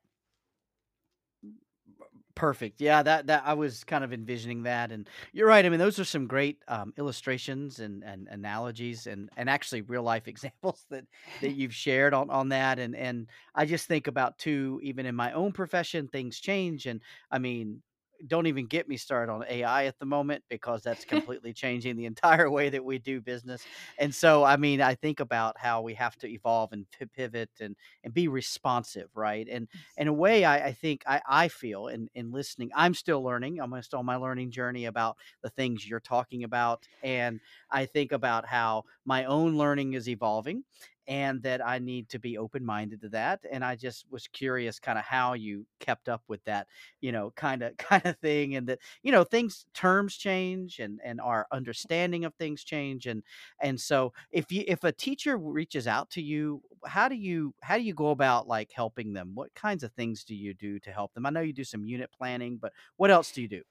Perfect. 2.38 2.80
Yeah, 2.80 3.02
that 3.02 3.26
that 3.26 3.42
I 3.44 3.54
was 3.54 3.82
kind 3.82 4.04
of 4.04 4.12
envisioning 4.12 4.62
that, 4.62 4.92
and 4.92 5.08
you're 5.32 5.48
right. 5.48 5.66
I 5.66 5.68
mean, 5.70 5.80
those 5.80 5.98
are 5.98 6.04
some 6.04 6.28
great 6.28 6.62
um, 6.68 6.94
illustrations 6.96 7.80
and, 7.80 8.04
and 8.04 8.28
analogies, 8.28 9.08
and, 9.08 9.28
and 9.36 9.50
actually 9.50 9.80
real 9.80 10.04
life 10.04 10.28
examples 10.28 10.86
that, 10.90 11.04
that 11.40 11.54
you've 11.54 11.74
shared 11.74 12.14
on, 12.14 12.30
on 12.30 12.50
that. 12.50 12.78
And 12.78 12.94
and 12.94 13.26
I 13.56 13.66
just 13.66 13.88
think 13.88 14.06
about 14.06 14.38
too, 14.38 14.78
even 14.84 15.04
in 15.04 15.16
my 15.16 15.32
own 15.32 15.50
profession, 15.50 16.06
things 16.06 16.38
change, 16.38 16.86
and 16.86 17.00
I 17.28 17.40
mean, 17.40 17.82
don't 18.26 18.46
even 18.46 18.66
get 18.66 18.88
me 18.88 18.96
started 18.96 19.32
on 19.32 19.44
AI 19.48 19.84
at 19.84 19.98
the 19.98 20.04
moment 20.04 20.44
because 20.48 20.82
that's 20.82 21.04
completely 21.04 21.52
changing 21.52 21.96
the 21.96 22.06
entire 22.06 22.50
way 22.50 22.68
that 22.70 22.84
we 22.84 22.98
do 22.98 23.20
business. 23.20 23.64
And 23.98 24.14
so, 24.14 24.44
I 24.44 24.56
mean, 24.56 24.80
I 24.80 24.94
think 24.94 25.20
about 25.20 25.58
how 25.58 25.82
we 25.82 25.94
have 25.94 26.16
to 26.18 26.28
evolve 26.28 26.72
and 26.72 26.86
pivot 27.14 27.50
and 27.60 27.76
and 28.04 28.12
be 28.12 28.28
responsive, 28.28 29.10
right? 29.14 29.46
And 29.50 29.68
in 29.96 30.08
a 30.08 30.12
way, 30.12 30.44
I, 30.44 30.66
I 30.68 30.72
think 30.72 31.02
I, 31.06 31.20
I 31.28 31.48
feel 31.48 31.88
in 31.88 32.08
in 32.14 32.30
listening, 32.32 32.70
I'm 32.74 32.94
still 32.94 33.22
learning. 33.22 33.60
I'm 33.60 33.80
still 33.82 34.00
on 34.00 34.06
my 34.06 34.16
learning 34.16 34.50
journey 34.50 34.86
about 34.86 35.16
the 35.42 35.50
things 35.50 35.88
you're 35.88 36.00
talking 36.00 36.44
about, 36.44 36.88
and 37.02 37.40
I 37.70 37.86
think 37.86 38.12
about 38.12 38.46
how 38.46 38.84
my 39.04 39.24
own 39.24 39.56
learning 39.56 39.94
is 39.94 40.08
evolving 40.08 40.64
and 41.08 41.42
that 41.42 41.66
I 41.66 41.78
need 41.80 42.08
to 42.10 42.18
be 42.20 42.38
open 42.38 42.64
minded 42.64 43.00
to 43.00 43.08
that. 43.10 43.40
And 43.50 43.64
I 43.64 43.76
just 43.76 44.06
was 44.10 44.28
curious 44.28 44.78
kind 44.78 44.98
of 44.98 45.04
how 45.04 45.32
you 45.32 45.66
kept 45.80 46.08
up 46.08 46.22
with 46.28 46.44
that, 46.44 46.68
you 47.00 47.12
know, 47.12 47.32
kind 47.32 47.62
of 47.62 47.76
kind 47.78 48.04
of 48.06 48.16
thing. 48.18 48.54
And 48.56 48.68
that, 48.68 48.78
you 49.02 49.10
know, 49.12 49.24
things 49.24 49.66
terms 49.74 50.16
change 50.16 50.78
and 50.78 51.00
and 51.04 51.20
our 51.20 51.46
understanding 51.50 52.24
of 52.24 52.34
things 52.34 52.62
change. 52.62 53.06
And 53.06 53.22
and 53.60 53.80
so 53.80 54.12
if 54.30 54.52
you 54.52 54.64
if 54.66 54.84
a 54.84 54.92
teacher 54.92 55.36
reaches 55.38 55.86
out 55.86 56.10
to 56.10 56.22
you, 56.22 56.62
how 56.86 57.08
do 57.08 57.16
you 57.16 57.54
how 57.62 57.76
do 57.76 57.82
you 57.82 57.94
go 57.94 58.10
about 58.10 58.46
like 58.46 58.70
helping 58.72 59.12
them? 59.12 59.32
What 59.34 59.54
kinds 59.54 59.82
of 59.82 59.92
things 59.92 60.24
do 60.24 60.34
you 60.34 60.54
do 60.54 60.78
to 60.80 60.92
help 60.92 61.14
them? 61.14 61.26
I 61.26 61.30
know 61.30 61.40
you 61.40 61.52
do 61.52 61.64
some 61.64 61.84
unit 61.84 62.10
planning, 62.16 62.58
but 62.60 62.72
what 62.96 63.10
else 63.10 63.32
do 63.32 63.42
you 63.42 63.48
do? 63.48 63.62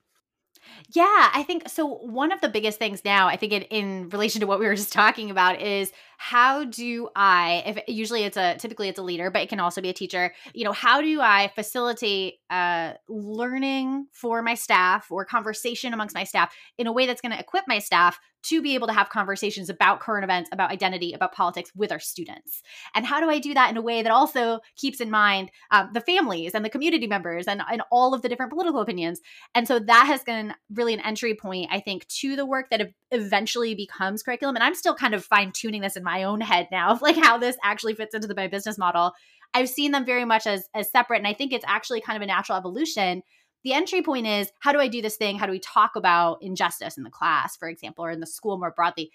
Yeah, 0.90 1.30
I 1.34 1.44
think 1.44 1.68
so. 1.68 1.86
One 1.86 2.32
of 2.32 2.40
the 2.42 2.50
biggest 2.50 2.80
things 2.80 3.04
now, 3.04 3.28
I 3.28 3.36
think, 3.36 3.52
it, 3.52 3.68
in 3.70 4.10
relation 4.10 4.42
to 4.42 4.48
what 4.48 4.60
we 4.60 4.66
were 4.66 4.76
just 4.76 4.94
talking 4.94 5.30
about, 5.30 5.62
is 5.62 5.92
how 6.18 6.64
do 6.64 7.10
I? 7.16 7.64
If 7.66 7.80
usually 7.88 8.24
it's 8.24 8.38
a 8.38 8.56
typically 8.58 8.88
it's 8.88 8.98
a 8.98 9.04
leader, 9.04 9.30
but 9.30 9.42
it 9.42 9.50
can 9.50 9.60
also 9.60 9.82
be 9.82 9.90
a 9.90 9.94
teacher. 9.94 10.34
You 10.54 10.64
know, 10.64 10.72
how 10.72 11.02
do 11.02 11.22
I 11.22 11.52
facilitate 11.56 12.36
uh, 12.50 12.94
learning 13.08 14.08
for 14.14 14.42
my 14.42 14.56
staff 14.56 15.12
or 15.12 15.26
conversation 15.26 15.94
amongst 15.94 16.16
my 16.16 16.24
staff 16.24 16.56
in 16.78 16.88
a 16.88 16.92
way 16.92 17.06
that's 17.06 17.22
going 17.22 17.34
to 17.34 17.40
equip 17.40 17.68
my 17.68 17.80
staff 17.80 18.20
to 18.44 18.62
be 18.62 18.76
able 18.76 18.88
to 18.88 18.94
have 18.94 19.10
conversations 19.10 19.70
about 19.70 20.00
current 20.00 20.24
events, 20.24 20.50
about 20.54 20.72
identity, 20.72 21.12
about 21.12 21.34
politics 21.34 21.72
with 21.76 21.92
our 21.92 22.00
students. 22.00 22.62
And 22.96 23.06
how 23.06 23.20
do 23.20 23.30
I 23.30 23.40
do 23.40 23.54
that 23.54 23.70
in 23.70 23.78
a 23.78 23.82
way 23.82 24.02
that 24.02 24.12
also 24.12 24.60
keeps 24.76 25.02
in 25.02 25.12
mind 25.12 25.52
um, 25.72 25.89
the 25.94 26.02
families 26.02 26.54
and 26.54 26.63
the 26.63 26.70
community 26.70 27.08
members 27.08 27.46
and, 27.48 27.62
and 27.70 27.82
all 27.91 28.13
of 28.13 28.22
the 28.22 28.30
different 28.30 28.54
political 28.54 28.80
opinions? 28.80 29.20
And 29.54 29.68
so 29.68 29.80
that 29.80 30.06
has 30.08 30.24
been 30.24 30.54
really 30.74 30.93
an 30.93 31.00
entry 31.00 31.36
point, 31.36 31.70
I 31.72 31.80
think, 31.80 32.08
to 32.08 32.36
the 32.36 32.46
work 32.46 32.70
that 32.70 32.91
eventually 33.12 33.76
becomes 33.76 34.24
curriculum. 34.24 34.56
And 34.56 34.63
I'm 34.63 34.76
still 34.76 34.96
kind 34.96 35.13
of 35.13 35.24
fine 35.24 35.52
tuning 35.52 35.82
this 35.82 35.96
in 35.96 36.04
my 36.04 36.24
own 36.24 36.41
head 36.41 36.67
now 36.72 36.89
of 36.89 37.02
like 37.02 37.17
how 37.17 37.38
this 37.38 37.58
actually 37.63 37.96
fits 37.96 38.15
into 38.15 38.28
the 38.28 38.36
my 38.36 38.48
business 38.48 38.78
model. 38.78 39.13
I've 39.54 39.70
seen 39.70 39.91
them 39.91 40.06
very 40.06 40.26
much 40.26 40.46
as 40.46 40.67
as 40.74 40.91
separate, 40.91 41.17
and 41.17 41.28
I 41.28 41.34
think 41.34 41.54
it's 41.54 41.65
actually 41.67 42.02
kind 42.02 42.17
of 42.17 42.22
a 42.22 42.28
natural 42.28 42.58
evolution 42.58 43.24
the 43.63 43.74
entry 43.74 44.02
point 44.02 44.28
is 44.28 44.50
how 44.60 44.72
do 44.72 44.80
I 44.80 44.88
do 44.88 45.02
this 45.02 45.17
thing? 45.17 45.38
How 45.38 45.46
do 45.46 45.52
we 45.52 45.60
talk 45.60 45.98
about 45.98 46.41
injustice 46.41 46.98
in 46.98 47.04
the 47.04 47.10
class, 47.10 47.58
for 47.58 47.67
example, 47.67 48.06
or 48.06 48.12
in 48.12 48.22
the 48.22 48.26
school 48.26 48.58
more 48.58 48.72
broadly? 48.72 49.12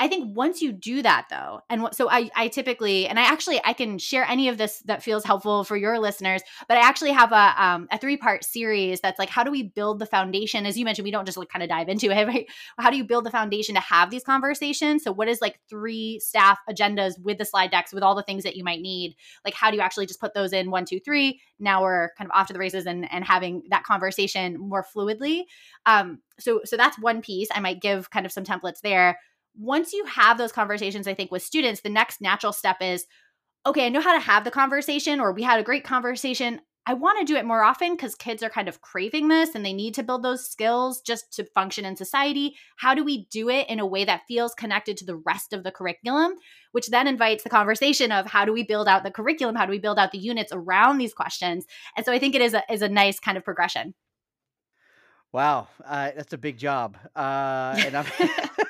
I 0.00 0.06
think 0.06 0.36
once 0.36 0.62
you 0.62 0.70
do 0.72 1.02
that 1.02 1.26
though, 1.28 1.60
and 1.68 1.82
what, 1.82 1.96
so 1.96 2.08
I, 2.08 2.30
I 2.36 2.48
typically, 2.48 3.08
and 3.08 3.18
I 3.18 3.24
actually, 3.24 3.60
I 3.64 3.72
can 3.72 3.98
share 3.98 4.24
any 4.24 4.48
of 4.48 4.56
this 4.56 4.78
that 4.86 5.02
feels 5.02 5.24
helpful 5.24 5.64
for 5.64 5.76
your 5.76 5.98
listeners, 5.98 6.40
but 6.68 6.76
I 6.76 6.82
actually 6.82 7.10
have 7.10 7.32
a, 7.32 7.54
um, 7.62 7.88
a 7.90 7.98
three 7.98 8.16
part 8.16 8.44
series 8.44 9.00
that's 9.00 9.18
like, 9.18 9.28
how 9.28 9.42
do 9.42 9.50
we 9.50 9.64
build 9.64 9.98
the 9.98 10.06
foundation? 10.06 10.66
As 10.66 10.78
you 10.78 10.84
mentioned, 10.84 11.04
we 11.04 11.10
don't 11.10 11.24
just 11.24 11.36
like 11.36 11.48
kind 11.48 11.64
of 11.64 11.68
dive 11.68 11.88
into 11.88 12.10
it, 12.10 12.26
right? 12.28 12.46
How 12.78 12.90
do 12.90 12.96
you 12.96 13.04
build 13.04 13.24
the 13.24 13.30
foundation 13.30 13.74
to 13.74 13.80
have 13.80 14.10
these 14.10 14.22
conversations? 14.22 15.02
So 15.02 15.10
what 15.10 15.26
is 15.26 15.40
like 15.40 15.58
three 15.68 16.20
staff 16.20 16.58
agendas 16.70 17.20
with 17.20 17.38
the 17.38 17.44
slide 17.44 17.72
decks, 17.72 17.92
with 17.92 18.04
all 18.04 18.14
the 18.14 18.22
things 18.22 18.44
that 18.44 18.54
you 18.54 18.62
might 18.62 18.80
need? 18.80 19.16
Like, 19.44 19.54
how 19.54 19.70
do 19.70 19.76
you 19.76 19.82
actually 19.82 20.06
just 20.06 20.20
put 20.20 20.32
those 20.32 20.52
in 20.52 20.70
one, 20.70 20.84
two, 20.84 21.00
three? 21.00 21.40
Now 21.58 21.82
we're 21.82 22.10
kind 22.16 22.30
of 22.30 22.36
off 22.38 22.46
to 22.46 22.52
the 22.52 22.60
races 22.60 22.86
and, 22.86 23.10
and 23.12 23.24
having 23.24 23.64
that 23.70 23.82
conversation 23.82 24.60
more 24.60 24.84
fluidly. 24.84 25.42
Um, 25.86 26.20
so, 26.38 26.60
so 26.64 26.76
that's 26.76 27.00
one 27.00 27.20
piece. 27.20 27.48
I 27.52 27.58
might 27.58 27.80
give 27.80 28.10
kind 28.10 28.24
of 28.24 28.30
some 28.30 28.44
templates 28.44 28.80
there 28.80 29.18
once 29.58 29.92
you 29.92 30.04
have 30.04 30.38
those 30.38 30.52
conversations, 30.52 31.08
I 31.08 31.14
think 31.14 31.30
with 31.30 31.42
students, 31.42 31.80
the 31.80 31.88
next 31.88 32.20
natural 32.20 32.52
step 32.52 32.76
is 32.80 33.06
okay, 33.66 33.86
I 33.86 33.88
know 33.90 34.00
how 34.00 34.14
to 34.14 34.20
have 34.20 34.44
the 34.44 34.50
conversation, 34.50 35.20
or 35.20 35.32
we 35.32 35.42
had 35.42 35.60
a 35.60 35.64
great 35.64 35.84
conversation. 35.84 36.60
I 36.86 36.94
want 36.94 37.18
to 37.18 37.30
do 37.30 37.36
it 37.36 37.44
more 37.44 37.62
often 37.62 37.92
because 37.92 38.14
kids 38.14 38.42
are 38.42 38.48
kind 38.48 38.66
of 38.66 38.80
craving 38.80 39.28
this 39.28 39.54
and 39.54 39.62
they 39.62 39.74
need 39.74 39.92
to 39.94 40.02
build 40.02 40.22
those 40.22 40.48
skills 40.48 41.02
just 41.02 41.30
to 41.34 41.44
function 41.44 41.84
in 41.84 41.96
society. 41.96 42.54
How 42.78 42.94
do 42.94 43.04
we 43.04 43.26
do 43.30 43.50
it 43.50 43.68
in 43.68 43.78
a 43.78 43.84
way 43.84 44.06
that 44.06 44.22
feels 44.26 44.54
connected 44.54 44.96
to 44.98 45.04
the 45.04 45.16
rest 45.16 45.52
of 45.52 45.64
the 45.64 45.70
curriculum? 45.70 46.32
Which 46.72 46.88
then 46.88 47.06
invites 47.06 47.44
the 47.44 47.50
conversation 47.50 48.10
of 48.10 48.24
how 48.24 48.46
do 48.46 48.54
we 48.54 48.62
build 48.62 48.88
out 48.88 49.04
the 49.04 49.10
curriculum? 49.10 49.54
How 49.54 49.66
do 49.66 49.70
we 49.70 49.78
build 49.78 49.98
out 49.98 50.12
the 50.12 50.18
units 50.18 50.50
around 50.50 50.96
these 50.96 51.12
questions? 51.12 51.66
And 51.94 52.06
so 52.06 52.12
I 52.12 52.18
think 52.18 52.34
it 52.34 52.40
is 52.40 52.54
a, 52.54 52.62
is 52.72 52.80
a 52.80 52.88
nice 52.88 53.20
kind 53.20 53.36
of 53.36 53.44
progression. 53.44 53.92
Wow, 55.30 55.68
uh, 55.84 56.12
that's 56.16 56.32
a 56.32 56.38
big 56.38 56.56
job. 56.56 56.96
Uh, 57.14 57.74
and 57.84 57.98
I'm 57.98 58.06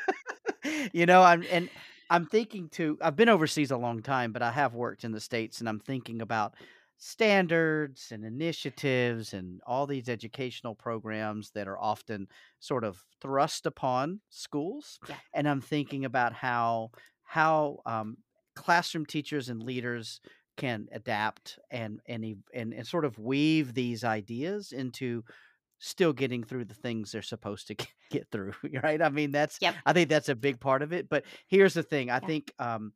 you 0.93 1.07
know, 1.07 1.23
I'm 1.23 1.45
and 1.51 1.69
I'm 2.11 2.27
thinking 2.27 2.69
to 2.71 2.99
I've 3.03 3.17
been 3.17 3.29
overseas 3.29 3.71
a 3.71 3.77
long 3.77 4.03
time, 4.03 4.33
but 4.33 4.43
I 4.43 4.51
have 4.51 4.75
worked 4.75 5.05
in 5.05 5.13
the 5.13 5.21
States 5.21 5.61
and 5.61 5.69
I'm 5.69 5.81
thinking 5.81 6.23
about 6.23 6.55
standards 6.99 8.11
and 8.11 8.25
initiatives 8.25 9.33
and 9.33 9.61
all 9.67 9.87
these 9.87 10.09
educational 10.09 10.75
programs 10.75 11.51
that 11.53 11.69
are 11.69 11.79
often 11.79 12.27
sort 12.59 12.83
of 12.83 13.05
thrust 13.21 13.67
upon 13.67 14.21
schools. 14.31 14.99
Yeah. 15.09 15.15
And 15.33 15.49
I'm 15.49 15.61
thinking 15.61 16.05
about 16.05 16.33
how 16.33 16.91
how 17.23 17.79
um, 17.87 18.17
classroom 18.57 19.07
teachers 19.07 19.49
and 19.49 19.63
leaders 19.63 20.21
can 20.57 20.89
adapt 20.93 21.59
and 21.71 22.01
and, 22.07 22.25
and 22.53 22.73
and 22.75 22.87
sort 22.87 23.05
of 23.05 23.19
weave 23.19 23.75
these 23.75 24.03
ideas 24.03 24.73
into 24.73 25.23
still 25.79 26.13
getting 26.13 26.43
through 26.43 26.65
the 26.65 26.75
things 26.75 27.13
they're 27.13 27.23
supposed 27.23 27.69
to 27.69 27.77
get 28.11 28.27
through 28.31 28.53
right 28.83 29.03
i 29.03 29.09
mean 29.09 29.31
that's 29.31 29.59
yep. 29.61 29.75
i 29.87 29.93
think 29.93 30.09
that's 30.09 30.29
a 30.29 30.35
big 30.35 30.61
part 30.61 30.83
of 30.83 30.93
it 30.93 31.09
but 31.09 31.25
here's 31.47 31.75
the 31.75 31.83
thing 31.83 32.11
i 32.11 32.15
yeah. 32.15 32.27
think 32.27 32.53
um 32.59 32.93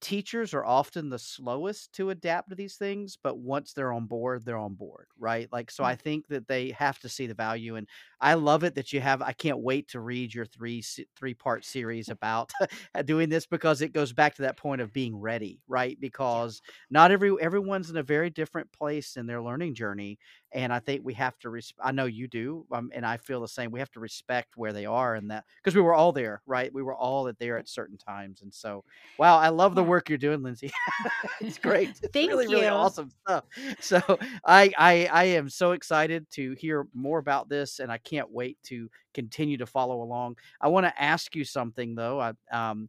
teachers 0.00 0.52
are 0.52 0.64
often 0.64 1.08
the 1.08 1.18
slowest 1.18 1.92
to 1.92 2.10
adapt 2.10 2.50
to 2.50 2.56
these 2.56 2.74
things 2.74 3.16
but 3.22 3.38
once 3.38 3.72
they're 3.72 3.92
on 3.92 4.04
board 4.06 4.44
they're 4.44 4.58
on 4.58 4.74
board 4.74 5.06
right 5.16 5.48
like 5.52 5.70
so 5.70 5.84
mm-hmm. 5.84 5.92
i 5.92 5.94
think 5.94 6.26
that 6.26 6.48
they 6.48 6.70
have 6.70 6.98
to 6.98 7.08
see 7.08 7.28
the 7.28 7.34
value 7.34 7.76
and 7.76 7.86
i 8.22 8.34
love 8.34 8.64
it 8.64 8.74
that 8.76 8.92
you 8.92 9.00
have 9.00 9.22
i 9.22 9.32
can't 9.32 9.58
wait 9.60 9.88
to 9.88 10.00
read 10.00 10.34
your 10.34 10.46
three 10.46 10.82
three 11.16 11.34
part 11.34 11.64
series 11.64 12.08
about 12.08 12.50
doing 13.04 13.28
this 13.28 13.46
because 13.46 13.82
it 13.82 13.92
goes 13.92 14.12
back 14.12 14.34
to 14.36 14.42
that 14.42 14.56
point 14.56 14.80
of 14.80 14.92
being 14.92 15.16
ready 15.16 15.60
right 15.68 16.00
because 16.00 16.62
not 16.90 17.10
every 17.10 17.34
everyone's 17.40 17.90
in 17.90 17.96
a 17.96 18.02
very 18.02 18.30
different 18.30 18.72
place 18.72 19.16
in 19.16 19.26
their 19.26 19.42
learning 19.42 19.74
journey 19.74 20.18
and 20.52 20.72
I 20.72 20.80
think 20.80 21.02
we 21.04 21.14
have 21.14 21.38
to. 21.40 21.50
Res- 21.50 21.72
I 21.82 21.92
know 21.92 22.06
you 22.06 22.28
do, 22.28 22.66
um, 22.72 22.90
and 22.94 23.06
I 23.06 23.16
feel 23.16 23.40
the 23.40 23.48
same. 23.48 23.70
We 23.70 23.80
have 23.80 23.90
to 23.92 24.00
respect 24.00 24.56
where 24.56 24.72
they 24.72 24.86
are, 24.86 25.14
and 25.14 25.30
that 25.30 25.44
because 25.62 25.74
we 25.74 25.80
were 25.82 25.94
all 25.94 26.12
there, 26.12 26.42
right? 26.46 26.72
We 26.72 26.82
were 26.82 26.94
all 26.94 27.30
there 27.38 27.58
at 27.58 27.68
certain 27.68 27.96
times, 27.96 28.42
and 28.42 28.52
so, 28.52 28.84
wow, 29.16 29.38
I 29.38 29.48
love 29.48 29.74
the 29.74 29.82
work 29.82 30.08
you're 30.08 30.18
doing, 30.18 30.42
Lindsay. 30.42 30.70
it's 31.40 31.58
great. 31.58 31.90
It's 32.02 32.12
Thank 32.12 32.30
really, 32.30 32.46
you. 32.46 32.56
really 32.56 32.68
awesome 32.68 33.10
stuff. 33.26 33.44
So, 33.80 34.00
I, 34.46 34.72
I, 34.78 35.08
I 35.12 35.24
am 35.24 35.48
so 35.48 35.72
excited 35.72 36.26
to 36.32 36.54
hear 36.58 36.86
more 36.94 37.18
about 37.18 37.48
this, 37.48 37.78
and 37.78 37.90
I 37.90 37.98
can't 37.98 38.11
wait 38.30 38.58
to 38.64 38.88
continue 39.14 39.56
to 39.58 39.66
follow 39.66 40.02
along. 40.02 40.36
I 40.60 40.68
want 40.68 40.86
to 40.86 41.02
ask 41.02 41.34
you 41.34 41.44
something 41.44 41.94
though. 41.94 42.20
I, 42.20 42.32
um, 42.50 42.88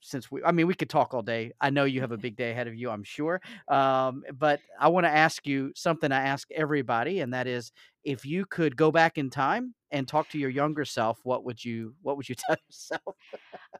since 0.00 0.30
we, 0.30 0.42
I 0.44 0.52
mean, 0.52 0.66
we 0.66 0.74
could 0.74 0.90
talk 0.90 1.14
all 1.14 1.22
day. 1.22 1.52
I 1.60 1.70
know 1.70 1.84
you 1.84 2.00
have 2.00 2.12
a 2.12 2.16
big 2.18 2.36
day 2.36 2.50
ahead 2.50 2.68
of 2.68 2.74
you, 2.74 2.90
I'm 2.90 3.04
sure. 3.04 3.40
Um, 3.68 4.22
but 4.38 4.60
I 4.78 4.88
want 4.88 5.06
to 5.06 5.14
ask 5.14 5.46
you 5.46 5.72
something 5.74 6.12
I 6.12 6.22
ask 6.22 6.48
everybody, 6.50 7.20
and 7.20 7.32
that 7.34 7.46
is 7.46 7.72
if 8.04 8.24
you 8.24 8.46
could 8.46 8.76
go 8.76 8.90
back 8.90 9.18
in 9.18 9.30
time 9.30 9.74
and 9.90 10.06
talk 10.06 10.28
to 10.30 10.38
your 10.38 10.50
younger 10.50 10.84
self, 10.84 11.18
what 11.22 11.44
would 11.44 11.64
you 11.64 11.94
what 12.02 12.16
would 12.16 12.28
you 12.28 12.34
tell 12.34 12.56
yourself? 12.68 13.16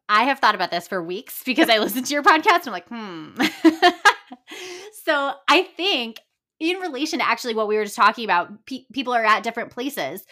I 0.09 0.25
have 0.25 0.39
thought 0.39 0.55
about 0.55 0.71
this 0.71 0.89
for 0.89 1.03
weeks 1.03 1.43
because 1.45 1.69
I 1.69 1.79
listened 1.79 2.07
to 2.07 2.15
your 2.15 2.23
podcast 2.23 2.67
and 2.67 2.69
I'm 2.69 2.73
like, 2.73 2.89
hmm. 2.89 3.31
so 5.05 5.33
I 5.49 5.63
think 5.63 6.21
in 6.61 6.79
relation 6.79 7.21
to 7.21 7.29
actually 7.29 7.55
what 7.55 7.69
we 7.69 7.77
were 7.77 7.85
just 7.85 7.97
talking 7.97 8.25
about, 8.25 8.67
pe- 8.67 8.85
people 8.93 9.15
are 9.15 9.25
at 9.25 9.43
different 9.43 9.71
places. 9.71 10.25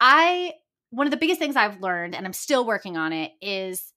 I 0.00 0.54
one 0.90 1.06
of 1.06 1.10
the 1.10 1.16
biggest 1.16 1.40
things 1.40 1.56
I've 1.56 1.80
learned, 1.80 2.14
and 2.14 2.26
I'm 2.26 2.32
still 2.32 2.64
working 2.64 2.96
on 2.96 3.12
it, 3.12 3.32
is 3.40 3.92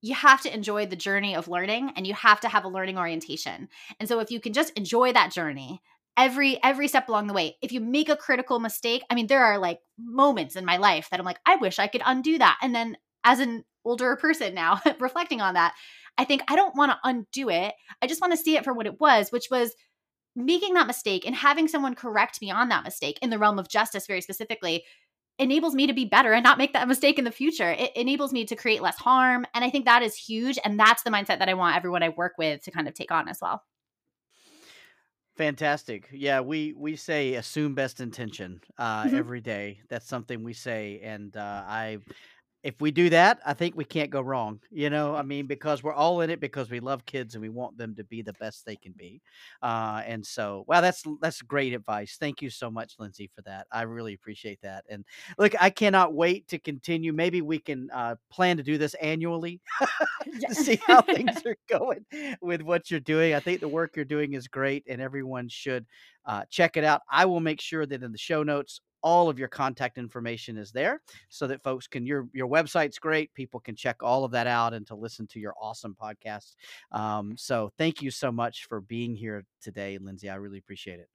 you 0.00 0.14
have 0.14 0.40
to 0.42 0.54
enjoy 0.54 0.86
the 0.86 0.96
journey 0.96 1.34
of 1.34 1.48
learning 1.48 1.92
and 1.96 2.06
you 2.06 2.14
have 2.14 2.40
to 2.40 2.48
have 2.48 2.64
a 2.64 2.68
learning 2.68 2.98
orientation. 2.98 3.68
And 3.98 4.08
so 4.08 4.20
if 4.20 4.30
you 4.30 4.40
can 4.40 4.52
just 4.52 4.72
enjoy 4.76 5.12
that 5.12 5.32
journey, 5.32 5.82
every 6.18 6.62
every 6.64 6.88
step 6.88 7.08
along 7.08 7.28
the 7.28 7.32
way 7.32 7.56
if 7.62 7.70
you 7.70 7.80
make 7.80 8.08
a 8.08 8.16
critical 8.16 8.58
mistake 8.58 9.02
i 9.08 9.14
mean 9.14 9.28
there 9.28 9.44
are 9.44 9.56
like 9.56 9.78
moments 9.98 10.56
in 10.56 10.64
my 10.64 10.76
life 10.76 11.08
that 11.08 11.20
i'm 11.20 11.24
like 11.24 11.38
i 11.46 11.54
wish 11.56 11.78
i 11.78 11.86
could 11.86 12.02
undo 12.04 12.36
that 12.36 12.58
and 12.60 12.74
then 12.74 12.96
as 13.24 13.38
an 13.38 13.64
older 13.84 14.16
person 14.16 14.52
now 14.52 14.80
reflecting 14.98 15.40
on 15.40 15.54
that 15.54 15.74
i 16.18 16.24
think 16.24 16.42
i 16.48 16.56
don't 16.56 16.74
want 16.74 16.90
to 16.90 16.98
undo 17.04 17.48
it 17.48 17.72
i 18.02 18.06
just 18.06 18.20
want 18.20 18.32
to 18.32 18.36
see 18.36 18.56
it 18.56 18.64
for 18.64 18.74
what 18.74 18.86
it 18.86 19.00
was 19.00 19.30
which 19.30 19.46
was 19.50 19.74
making 20.34 20.74
that 20.74 20.88
mistake 20.88 21.24
and 21.24 21.36
having 21.36 21.68
someone 21.68 21.94
correct 21.94 22.42
me 22.42 22.50
on 22.50 22.68
that 22.68 22.84
mistake 22.84 23.18
in 23.22 23.30
the 23.30 23.38
realm 23.38 23.58
of 23.58 23.68
justice 23.68 24.06
very 24.06 24.20
specifically 24.20 24.82
enables 25.38 25.74
me 25.74 25.86
to 25.86 25.92
be 25.92 26.04
better 26.04 26.32
and 26.32 26.42
not 26.44 26.58
make 26.58 26.72
that 26.72 26.88
mistake 26.88 27.18
in 27.18 27.24
the 27.24 27.30
future. 27.30 27.70
It 27.70 27.96
enables 27.96 28.32
me 28.32 28.44
to 28.46 28.56
create 28.56 28.82
less 28.82 28.96
harm. 28.96 29.46
And 29.54 29.64
I 29.64 29.70
think 29.70 29.84
that 29.84 30.02
is 30.02 30.16
huge. 30.16 30.58
And 30.64 30.78
that's 30.78 31.02
the 31.02 31.10
mindset 31.10 31.38
that 31.38 31.48
I 31.48 31.54
want 31.54 31.76
everyone 31.76 32.02
I 32.02 32.10
work 32.10 32.34
with 32.38 32.62
to 32.62 32.70
kind 32.70 32.88
of 32.88 32.94
take 32.94 33.10
on 33.12 33.28
as 33.28 33.38
well. 33.40 33.62
Fantastic. 35.36 36.08
Yeah, 36.12 36.40
we 36.40 36.72
we 36.72 36.96
say 36.96 37.34
assume 37.34 37.74
best 37.76 38.00
intention 38.00 38.60
uh, 38.76 39.04
Mhm. 39.04 39.14
every 39.14 39.40
day. 39.40 39.80
That's 39.88 40.06
something 40.08 40.42
we 40.42 40.52
say, 40.52 41.00
and 41.00 41.36
uh, 41.36 41.62
I 41.64 41.98
if 42.68 42.82
we 42.82 42.90
do 42.90 43.08
that, 43.08 43.40
I 43.46 43.54
think 43.54 43.76
we 43.76 43.84
can't 43.84 44.10
go 44.10 44.20
wrong. 44.20 44.60
You 44.70 44.90
know, 44.90 45.14
I 45.14 45.22
mean, 45.22 45.46
because 45.46 45.82
we're 45.82 45.94
all 45.94 46.20
in 46.20 46.28
it 46.28 46.38
because 46.38 46.70
we 46.70 46.80
love 46.80 47.06
kids 47.06 47.34
and 47.34 47.40
we 47.40 47.48
want 47.48 47.78
them 47.78 47.94
to 47.96 48.04
be 48.04 48.20
the 48.20 48.34
best 48.34 48.66
they 48.66 48.76
can 48.76 48.92
be. 48.92 49.22
Uh, 49.62 50.02
and 50.06 50.24
so, 50.24 50.64
wow, 50.68 50.82
that's 50.82 51.02
that's 51.22 51.40
great 51.40 51.72
advice. 51.72 52.18
Thank 52.20 52.42
you 52.42 52.50
so 52.50 52.70
much, 52.70 52.96
Lindsay, 52.98 53.30
for 53.34 53.40
that. 53.42 53.66
I 53.72 53.82
really 53.82 54.12
appreciate 54.12 54.60
that. 54.62 54.84
And 54.90 55.06
look, 55.38 55.54
I 55.58 55.70
cannot 55.70 56.12
wait 56.12 56.46
to 56.48 56.58
continue. 56.58 57.14
Maybe 57.14 57.40
we 57.40 57.58
can 57.58 57.88
uh, 57.90 58.16
plan 58.30 58.58
to 58.58 58.62
do 58.62 58.76
this 58.76 58.92
annually 58.94 59.62
to 60.46 60.54
see 60.54 60.78
how 60.86 61.00
things 61.00 61.40
are 61.46 61.56
going 61.68 62.04
with 62.40 62.62
what 62.62 62.90
you're 62.90 63.00
doing. 63.00 63.34
I 63.34 63.40
think 63.40 63.60
the 63.60 63.68
work 63.68 63.96
you're 63.96 64.04
doing 64.04 64.34
is 64.34 64.46
great, 64.46 64.84
and 64.88 65.00
everyone 65.00 65.48
should 65.48 65.86
uh, 66.26 66.44
check 66.50 66.76
it 66.76 66.84
out. 66.84 67.00
I 67.10 67.24
will 67.24 67.40
make 67.40 67.60
sure 67.60 67.86
that 67.86 68.02
in 68.02 68.12
the 68.12 68.18
show 68.18 68.42
notes 68.42 68.80
all 69.02 69.28
of 69.28 69.38
your 69.38 69.48
contact 69.48 69.98
information 69.98 70.56
is 70.56 70.72
there 70.72 71.00
so 71.28 71.46
that 71.46 71.62
folks 71.62 71.86
can 71.86 72.04
your 72.06 72.28
your 72.32 72.48
website's 72.48 72.98
great 72.98 73.32
people 73.34 73.60
can 73.60 73.76
check 73.76 74.02
all 74.02 74.24
of 74.24 74.32
that 74.32 74.46
out 74.46 74.74
and 74.74 74.86
to 74.86 74.94
listen 74.94 75.26
to 75.26 75.38
your 75.40 75.54
awesome 75.60 75.96
podcast 76.00 76.54
um, 76.92 77.34
so 77.36 77.70
thank 77.78 78.02
you 78.02 78.10
so 78.10 78.32
much 78.32 78.66
for 78.66 78.80
being 78.80 79.14
here 79.14 79.44
today 79.62 79.98
lindsay 79.98 80.28
i 80.28 80.34
really 80.34 80.58
appreciate 80.58 80.98
it 81.00 81.08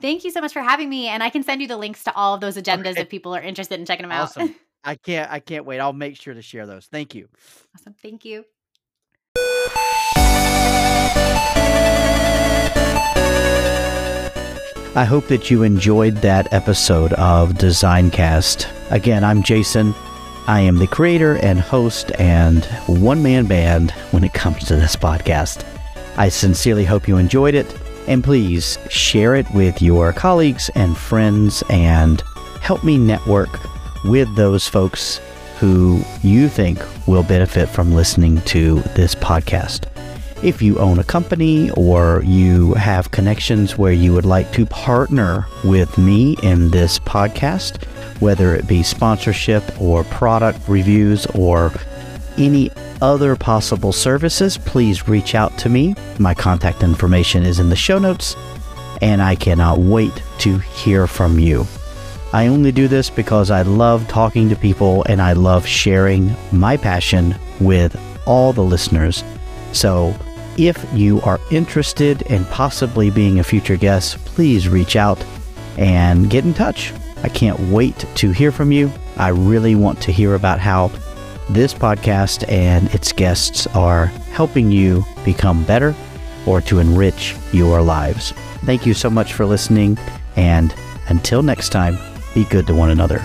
Thank 0.00 0.24
you 0.24 0.30
so 0.30 0.40
much 0.40 0.54
for 0.54 0.62
having 0.62 0.88
me. 0.88 1.08
And 1.08 1.22
I 1.22 1.28
can 1.28 1.42
send 1.42 1.60
you 1.60 1.68
the 1.68 1.76
links 1.76 2.04
to 2.04 2.14
all 2.14 2.32
of 2.32 2.40
those 2.40 2.56
agendas 2.56 2.92
Okay. 2.92 3.02
if 3.02 3.10
people 3.10 3.36
are 3.36 3.42
interested 3.42 3.78
in 3.78 3.84
checking 3.84 4.04
them 4.04 4.12
out. 4.12 4.22
awesome 4.22 4.54
i 4.84 4.94
can't 4.94 5.30
i 5.30 5.38
can't 5.40 5.66
wait 5.66 5.78
i'll 5.78 5.92
make 5.92 6.16
sure 6.16 6.32
to 6.32 6.40
share 6.40 6.64
those 6.66 6.86
thank 6.86 7.14
you 7.14 7.28
awesome. 7.76 7.94
Thank 8.00 8.24
you. 8.24 8.44
I 14.96 15.04
hope 15.04 15.28
that 15.28 15.52
you 15.52 15.62
enjoyed 15.62 16.16
that 16.16 16.52
episode 16.52 17.12
of 17.12 17.52
Designcast. 17.52 18.68
Again, 18.90 19.22
I'm 19.22 19.44
Jason. 19.44 19.94
I 20.48 20.60
am 20.60 20.78
the 20.78 20.88
creator 20.88 21.36
and 21.36 21.60
host 21.60 22.10
and 22.18 22.64
one 22.88 23.22
man 23.22 23.46
band 23.46 23.92
when 24.10 24.24
it 24.24 24.34
comes 24.34 24.64
to 24.64 24.74
this 24.74 24.96
podcast. 24.96 25.64
I 26.16 26.28
sincerely 26.28 26.84
hope 26.84 27.06
you 27.06 27.18
enjoyed 27.18 27.54
it, 27.54 27.72
and 28.08 28.24
please 28.24 28.78
share 28.88 29.36
it 29.36 29.46
with 29.54 29.80
your 29.80 30.12
colleagues 30.12 30.70
and 30.74 30.96
friends 30.96 31.62
and 31.70 32.20
help 32.60 32.82
me 32.82 32.98
network 32.98 33.60
with 34.04 34.34
those 34.34 34.66
folks 34.66 35.20
who 35.60 36.02
you 36.22 36.48
think 36.48 36.80
will 37.06 37.22
benefit 37.22 37.68
from 37.68 37.92
listening 37.92 38.40
to 38.42 38.80
this 38.96 39.14
podcast. 39.14 39.86
If 40.42 40.62
you 40.62 40.78
own 40.78 40.98
a 40.98 41.04
company 41.04 41.70
or 41.72 42.22
you 42.24 42.72
have 42.74 43.10
connections 43.10 43.76
where 43.76 43.92
you 43.92 44.14
would 44.14 44.24
like 44.24 44.50
to 44.52 44.64
partner 44.64 45.46
with 45.64 45.98
me 45.98 46.38
in 46.42 46.70
this 46.70 46.98
podcast, 46.98 47.84
whether 48.22 48.54
it 48.54 48.66
be 48.66 48.82
sponsorship 48.82 49.62
or 49.78 50.02
product 50.04 50.66
reviews 50.66 51.26
or 51.34 51.72
any 52.38 52.70
other 53.02 53.36
possible 53.36 53.92
services, 53.92 54.56
please 54.56 55.06
reach 55.06 55.34
out 55.34 55.58
to 55.58 55.68
me. 55.68 55.94
My 56.18 56.32
contact 56.32 56.82
information 56.82 57.44
is 57.44 57.58
in 57.58 57.68
the 57.68 57.76
show 57.76 57.98
notes, 57.98 58.34
and 59.02 59.20
I 59.20 59.34
cannot 59.34 59.78
wait 59.78 60.22
to 60.38 60.56
hear 60.58 61.06
from 61.06 61.38
you. 61.38 61.66
I 62.32 62.46
only 62.46 62.72
do 62.72 62.88
this 62.88 63.10
because 63.10 63.50
I 63.50 63.60
love 63.62 64.08
talking 64.08 64.48
to 64.48 64.56
people 64.56 65.02
and 65.04 65.20
I 65.20 65.34
love 65.34 65.66
sharing 65.66 66.34
my 66.50 66.78
passion 66.78 67.34
with 67.60 68.00
all 68.24 68.54
the 68.54 68.62
listeners. 68.62 69.22
So, 69.72 70.14
if 70.68 70.84
you 70.92 71.20
are 71.22 71.40
interested 71.50 72.22
in 72.22 72.44
possibly 72.46 73.10
being 73.10 73.38
a 73.38 73.44
future 73.44 73.76
guest, 73.76 74.18
please 74.24 74.68
reach 74.68 74.96
out 74.96 75.24
and 75.78 76.28
get 76.28 76.44
in 76.44 76.52
touch. 76.52 76.92
I 77.22 77.28
can't 77.28 77.58
wait 77.70 78.04
to 78.16 78.30
hear 78.30 78.52
from 78.52 78.72
you. 78.72 78.92
I 79.16 79.28
really 79.28 79.74
want 79.74 80.00
to 80.02 80.12
hear 80.12 80.34
about 80.34 80.60
how 80.60 80.90
this 81.48 81.72
podcast 81.72 82.46
and 82.48 82.92
its 82.94 83.12
guests 83.12 83.66
are 83.68 84.06
helping 84.06 84.70
you 84.70 85.04
become 85.24 85.64
better 85.64 85.94
or 86.46 86.60
to 86.62 86.78
enrich 86.78 87.36
your 87.52 87.82
lives. 87.82 88.32
Thank 88.64 88.86
you 88.86 88.94
so 88.94 89.10
much 89.10 89.32
for 89.32 89.46
listening, 89.46 89.98
and 90.36 90.74
until 91.08 91.42
next 91.42 91.70
time, 91.70 91.98
be 92.34 92.44
good 92.44 92.66
to 92.66 92.74
one 92.74 92.90
another. 92.90 93.24